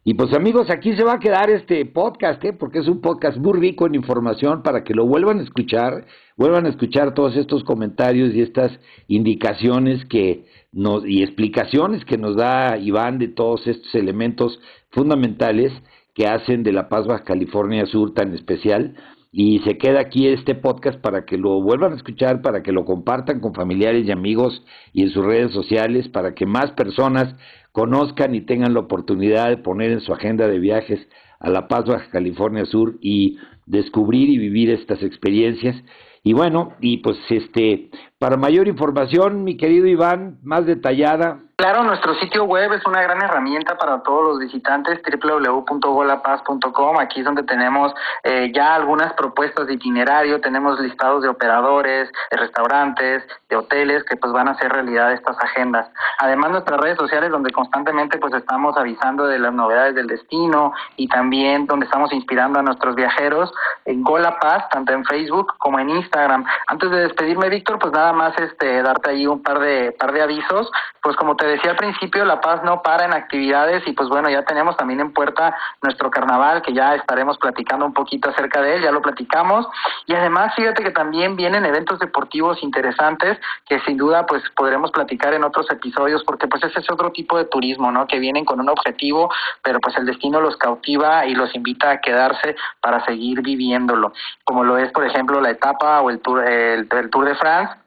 Y 0.03 0.15
pues 0.15 0.33
amigos, 0.33 0.69
aquí 0.69 0.95
se 0.95 1.03
va 1.03 1.13
a 1.13 1.19
quedar 1.19 1.49
este 1.49 1.85
podcast, 1.85 2.43
¿eh? 2.43 2.53
porque 2.53 2.79
es 2.79 2.87
un 2.87 3.01
podcast 3.01 3.37
muy 3.37 3.57
rico 3.57 3.85
en 3.85 3.95
información 3.95 4.63
para 4.63 4.83
que 4.83 4.93
lo 4.93 5.05
vuelvan 5.05 5.39
a 5.39 5.43
escuchar, 5.43 6.05
vuelvan 6.35 6.65
a 6.65 6.69
escuchar 6.69 7.13
todos 7.13 7.37
estos 7.37 7.63
comentarios 7.63 8.33
y 8.33 8.41
estas 8.41 8.77
indicaciones 9.07 10.03
que 10.05 10.45
nos, 10.73 11.05
y 11.05 11.23
explicaciones 11.23 12.03
que 12.03 12.17
nos 12.17 12.35
da 12.35 12.77
Iván 12.77 13.19
de 13.19 13.29
todos 13.29 13.65
estos 13.67 13.93
elementos 13.95 14.59
fundamentales 14.89 15.71
que 16.13 16.27
hacen 16.27 16.63
de 16.63 16.71
La 16.71 16.89
Paz 16.89 17.07
Baja 17.07 17.23
California 17.23 17.85
Sur 17.85 18.13
tan 18.13 18.33
especial. 18.33 18.95
Y 19.31 19.59
se 19.59 19.79
queda 19.79 19.99
aquí 19.99 20.27
este 20.27 20.53
podcast 20.53 20.99
para 21.01 21.25
que 21.25 21.37
lo 21.37 21.59
vuelvan 21.61 21.93
a 21.93 21.95
escuchar, 21.95 22.43
para 22.43 22.61
que 22.61 22.71
lo 22.71 22.85
compartan 22.85 23.39
con 23.39 23.55
familiares 23.55 24.05
y 24.05 24.11
amigos 24.11 24.63
y 24.93 25.01
en 25.01 25.09
sus 25.09 25.25
redes 25.25 25.51
sociales, 25.51 26.07
para 26.07 26.35
que 26.35 26.45
más 26.45 26.71
personas 26.73 27.35
conozcan 27.71 28.35
y 28.35 28.41
tengan 28.41 28.75
la 28.75 28.81
oportunidad 28.81 29.49
de 29.49 29.57
poner 29.57 29.91
en 29.91 30.01
su 30.01 30.13
agenda 30.13 30.47
de 30.47 30.59
viajes 30.59 30.99
a 31.39 31.49
La 31.49 31.67
Paz, 31.67 31.85
Baja 31.85 32.09
California 32.11 32.65
Sur 32.65 32.97
y 33.01 33.37
descubrir 33.65 34.29
y 34.29 34.37
vivir 34.37 34.69
estas 34.69 35.01
experiencias. 35.01 35.75
Y 36.23 36.33
bueno, 36.33 36.73
y 36.79 36.97
pues 36.97 37.17
este, 37.29 37.89
para 38.23 38.37
mayor 38.37 38.69
información, 38.69 39.43
mi 39.43 39.57
querido 39.57 39.85
Iván, 39.85 40.37
más 40.43 40.65
detallada, 40.65 41.41
Claro, 41.55 41.83
nuestro 41.83 42.15
sitio 42.15 42.45
web 42.45 42.73
es 42.73 42.83
una 42.87 43.03
gran 43.03 43.21
herramienta 43.21 43.77
para 43.77 44.01
todos 44.01 44.23
los 44.23 44.39
visitantes, 44.39 44.99
www.golapaz.com. 45.03 46.99
Aquí 46.99 47.19
es 47.19 47.25
donde 47.25 47.43
tenemos 47.43 47.93
eh, 48.23 48.51
ya 48.53 48.73
algunas 48.73 49.13
propuestas 49.13 49.67
de 49.67 49.75
itinerario, 49.75 50.41
tenemos 50.41 50.79
listados 50.79 51.21
de 51.21 51.29
operadores, 51.29 52.09
de 52.31 52.37
restaurantes, 52.37 53.23
de 53.49 53.55
hoteles 53.55 54.03
que 54.03 54.17
pues 54.17 54.33
van 54.33 54.47
a 54.47 54.51
hacer 54.51 54.71
realidad 54.71 55.13
estas 55.13 55.37
agendas. 55.39 55.89
Además, 56.17 56.51
nuestras 56.51 56.81
redes 56.81 56.97
sociales 56.97 57.29
donde 57.29 57.51
constantemente 57.51 58.17
pues 58.17 58.33
estamos 58.33 58.75
avisando 58.75 59.27
de 59.27 59.37
las 59.37 59.53
novedades 59.53 59.93
del 59.93 60.07
destino 60.07 60.73
y 60.97 61.07
también 61.07 61.67
donde 61.67 61.85
estamos 61.85 62.11
inspirando 62.13 62.59
a 62.59 62.63
nuestros 62.63 62.95
viajeros 62.95 63.53
en 63.85 64.03
Golapaz, 64.03 64.67
tanto 64.69 64.91
en 64.91 65.05
Facebook 65.05 65.53
como 65.59 65.79
en 65.79 65.91
Instagram. 65.91 66.43
Antes 66.65 66.89
de 66.89 67.01
despedirme, 67.01 67.49
Víctor, 67.49 67.77
pues 67.77 67.93
nada 67.93 68.11
más 68.13 68.37
este 68.39 68.81
darte 68.81 69.11
ahí 69.11 69.27
un 69.27 69.41
par 69.41 69.59
de 69.59 69.91
par 69.91 70.11
de 70.11 70.21
avisos, 70.21 70.71
pues 71.01 71.15
como 71.15 71.35
te 71.35 71.45
decía 71.45 71.71
al 71.71 71.77
principio, 71.77 72.25
La 72.25 72.41
Paz 72.41 72.61
no 72.63 72.81
para 72.81 73.05
en 73.05 73.13
actividades 73.13 73.83
y 73.87 73.93
pues 73.93 74.09
bueno, 74.09 74.29
ya 74.29 74.43
tenemos 74.43 74.77
también 74.77 74.99
en 74.99 75.13
puerta 75.13 75.55
nuestro 75.81 76.09
carnaval 76.09 76.61
que 76.61 76.73
ya 76.73 76.95
estaremos 76.95 77.37
platicando 77.37 77.85
un 77.85 77.93
poquito 77.93 78.29
acerca 78.29 78.61
de 78.61 78.75
él, 78.75 78.83
ya 78.83 78.91
lo 78.91 79.01
platicamos. 79.01 79.67
Y 80.05 80.13
además, 80.13 80.53
fíjate 80.55 80.83
que 80.83 80.91
también 80.91 81.35
vienen 81.35 81.65
eventos 81.65 81.99
deportivos 81.99 82.61
interesantes 82.63 83.37
que 83.67 83.79
sin 83.81 83.97
duda 83.97 84.25
pues 84.25 84.43
podremos 84.55 84.91
platicar 84.91 85.33
en 85.33 85.43
otros 85.43 85.69
episodios 85.71 86.23
porque 86.23 86.47
pues 86.47 86.63
ese 86.63 86.79
es 86.79 86.89
otro 86.89 87.11
tipo 87.11 87.37
de 87.37 87.45
turismo, 87.45 87.91
¿no? 87.91 88.07
Que 88.07 88.19
vienen 88.19 88.45
con 88.45 88.59
un 88.59 88.69
objetivo, 88.69 89.29
pero 89.63 89.79
pues 89.79 89.97
el 89.97 90.05
destino 90.05 90.39
los 90.39 90.57
cautiva 90.57 91.25
y 91.25 91.35
los 91.35 91.53
invita 91.55 91.91
a 91.91 92.01
quedarse 92.01 92.55
para 92.81 93.03
seguir 93.05 93.41
viviéndolo, 93.41 94.13
como 94.43 94.63
lo 94.63 94.77
es 94.77 94.91
por 94.91 95.05
ejemplo 95.05 95.41
la 95.41 95.51
etapa 95.51 96.01
o 96.01 96.09
el 96.09 96.19
Tour, 96.19 96.47
el, 96.47 96.87
el 96.91 97.09
Tour 97.09 97.25
de 97.25 97.35
France 97.35 97.82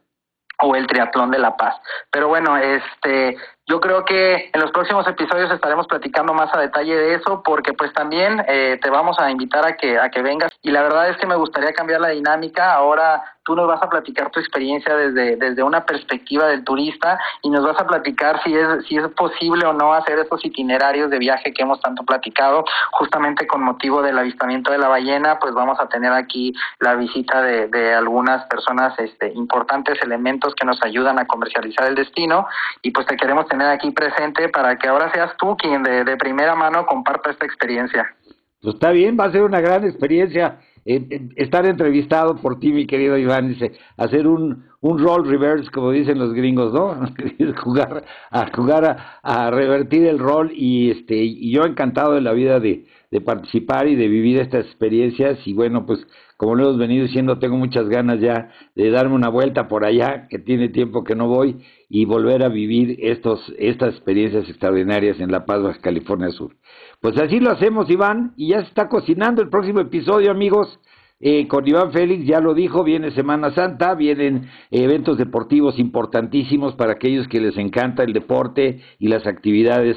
o 0.62 0.74
el 0.74 0.86
triatlón 0.86 1.30
de 1.30 1.38
La 1.38 1.56
Paz. 1.56 1.76
Pero 2.10 2.28
bueno, 2.28 2.56
este 2.56 3.36
yo 3.68 3.80
creo 3.80 4.04
que 4.04 4.48
en 4.52 4.60
los 4.60 4.70
próximos 4.70 5.08
episodios 5.08 5.50
estaremos 5.50 5.88
platicando 5.88 6.32
más 6.32 6.54
a 6.54 6.60
detalle 6.60 6.94
de 6.94 7.14
eso 7.14 7.42
porque 7.44 7.72
pues 7.72 7.92
también 7.92 8.44
eh, 8.46 8.78
te 8.80 8.90
vamos 8.90 9.18
a 9.18 9.28
invitar 9.28 9.66
a 9.66 9.76
que 9.76 9.98
a 9.98 10.08
que 10.08 10.22
vengas 10.22 10.52
y 10.62 10.70
la 10.70 10.82
verdad 10.82 11.10
es 11.10 11.16
que 11.16 11.26
me 11.26 11.34
gustaría 11.34 11.72
cambiar 11.72 12.00
la 12.00 12.10
dinámica. 12.10 12.72
Ahora 12.72 13.24
tú 13.44 13.56
nos 13.56 13.66
vas 13.66 13.82
a 13.82 13.88
platicar 13.88 14.30
tu 14.30 14.38
experiencia 14.38 14.94
desde 14.94 15.34
desde 15.36 15.64
una 15.64 15.84
perspectiva 15.84 16.46
del 16.46 16.62
turista 16.62 17.18
y 17.42 17.50
nos 17.50 17.64
vas 17.64 17.80
a 17.80 17.86
platicar 17.88 18.40
si 18.44 18.54
es 18.54 18.86
si 18.86 18.98
es 18.98 19.08
posible 19.08 19.66
o 19.66 19.72
no 19.72 19.92
hacer 19.94 20.20
esos 20.20 20.44
itinerarios 20.44 21.10
de 21.10 21.18
viaje 21.18 21.52
que 21.52 21.62
hemos 21.62 21.80
tanto 21.80 22.04
platicado. 22.04 22.64
Justamente 22.92 23.48
con 23.48 23.64
motivo 23.64 24.00
del 24.00 24.16
avistamiento 24.16 24.70
de 24.70 24.78
la 24.78 24.88
ballena, 24.88 25.40
pues 25.40 25.52
vamos 25.54 25.80
a 25.80 25.88
tener 25.88 26.12
aquí 26.12 26.54
la 26.78 26.94
visita 26.94 27.42
de, 27.42 27.66
de 27.66 27.94
algunas 27.94 28.46
personas 28.46 28.96
este 29.00 29.32
importantes 29.32 30.00
elementos 30.02 30.54
que 30.54 30.64
nos 30.64 30.80
ayudan 30.84 31.18
a 31.18 31.26
comercializar 31.26 31.88
el 31.88 31.96
destino 31.96 32.46
y 32.82 32.92
pues 32.92 33.06
te 33.06 33.16
queremos 33.16 33.48
tener 33.48 33.55
tener 33.56 33.72
aquí 33.72 33.90
presente 33.90 34.48
para 34.50 34.76
que 34.76 34.88
ahora 34.88 35.10
seas 35.12 35.32
tú 35.38 35.56
quien 35.56 35.82
de, 35.82 36.16
primera 36.16 36.54
mano 36.54 36.84
comparta 36.84 37.30
esta 37.30 37.46
experiencia. 37.46 38.14
Pues 38.60 38.74
está 38.74 38.90
bien, 38.90 39.16
va 39.18 39.24
a 39.24 39.32
ser 39.32 39.42
una 39.42 39.60
gran 39.60 39.84
experiencia 39.84 40.58
eh, 40.84 41.04
eh, 41.10 41.28
estar 41.36 41.64
entrevistado 41.66 42.36
por 42.36 42.60
ti, 42.60 42.72
mi 42.72 42.86
querido 42.86 43.16
Iván, 43.16 43.48
dice, 43.48 43.72
hacer 43.96 44.26
un, 44.26 44.64
un 44.80 44.98
role 44.98 45.28
reverse, 45.28 45.70
como 45.70 45.90
dicen 45.90 46.18
los 46.18 46.32
gringos, 46.32 46.72
¿no? 46.72 46.96
jugar 47.62 48.04
a 48.30 48.46
jugar 48.54 48.96
a, 49.22 49.50
revertir 49.50 50.06
el 50.06 50.18
rol 50.18 50.52
y 50.54 50.90
este 50.90 51.16
y 51.16 51.50
yo 51.50 51.64
encantado 51.64 52.14
de 52.14 52.20
la 52.20 52.32
vida 52.32 52.60
de, 52.60 52.86
de 53.10 53.20
participar 53.20 53.88
y 53.88 53.96
de 53.96 54.08
vivir 54.08 54.38
estas 54.38 54.66
experiencias 54.66 55.38
y 55.46 55.52
bueno, 55.52 55.86
pues 55.86 56.06
como 56.36 56.54
lo 56.54 56.64
hemos 56.64 56.78
venido 56.78 57.06
diciendo, 57.06 57.38
tengo 57.38 57.56
muchas 57.56 57.88
ganas 57.88 58.20
ya 58.20 58.50
de 58.74 58.90
darme 58.90 59.14
una 59.14 59.30
vuelta 59.30 59.68
por 59.68 59.86
allá, 59.86 60.28
que 60.28 60.38
tiene 60.38 60.68
tiempo 60.68 61.02
que 61.02 61.14
no 61.14 61.28
voy, 61.28 61.64
y 61.88 62.04
volver 62.04 62.42
a 62.42 62.48
vivir 62.48 62.98
estos, 63.00 63.40
estas 63.58 63.94
experiencias 63.94 64.48
extraordinarias 64.48 65.18
en 65.18 65.32
La 65.32 65.46
Paz, 65.46 65.78
California 65.80 66.30
Sur. 66.30 66.54
Pues 67.00 67.16
así 67.18 67.40
lo 67.40 67.50
hacemos, 67.50 67.88
Iván, 67.88 68.34
y 68.36 68.48
ya 68.48 68.60
se 68.60 68.68
está 68.68 68.88
cocinando 68.88 69.40
el 69.40 69.48
próximo 69.48 69.80
episodio, 69.80 70.30
amigos. 70.30 70.78
Eh, 71.18 71.48
con 71.48 71.66
Iván 71.66 71.92
Félix, 71.92 72.26
ya 72.26 72.40
lo 72.40 72.52
dijo, 72.52 72.84
viene 72.84 73.10
Semana 73.12 73.50
Santa, 73.54 73.94
vienen 73.94 74.50
eventos 74.70 75.16
deportivos 75.16 75.78
importantísimos 75.78 76.74
para 76.74 76.92
aquellos 76.92 77.26
que 77.28 77.40
les 77.40 77.56
encanta 77.56 78.02
el 78.02 78.12
deporte 78.12 78.82
y 78.98 79.08
las 79.08 79.26
actividades 79.26 79.96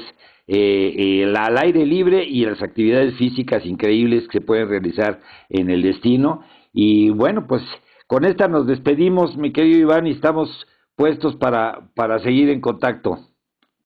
eh, 0.52 1.22
eh 1.22 1.34
al 1.36 1.56
aire 1.58 1.86
libre 1.86 2.24
y 2.24 2.44
las 2.44 2.60
actividades 2.60 3.16
físicas 3.16 3.64
increíbles 3.64 4.26
que 4.26 4.38
se 4.38 4.44
pueden 4.44 4.68
realizar 4.68 5.20
en 5.48 5.70
el 5.70 5.82
destino. 5.82 6.42
Y 6.72 7.10
bueno, 7.10 7.46
pues 7.46 7.62
con 8.06 8.24
esta 8.24 8.48
nos 8.48 8.66
despedimos, 8.66 9.36
mi 9.36 9.52
querido 9.52 9.78
Iván, 9.78 10.08
y 10.08 10.10
estamos 10.10 10.66
puestos 10.96 11.36
para, 11.36 11.88
para 11.94 12.18
seguir 12.18 12.50
en 12.50 12.60
contacto. 12.60 13.18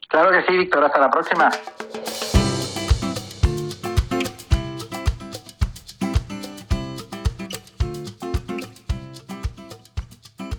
Claro 0.08 0.30
que 0.30 0.42
sí, 0.50 0.56
Víctor, 0.56 0.84
hasta 0.84 1.00
la 1.00 1.10
próxima. 1.10 1.50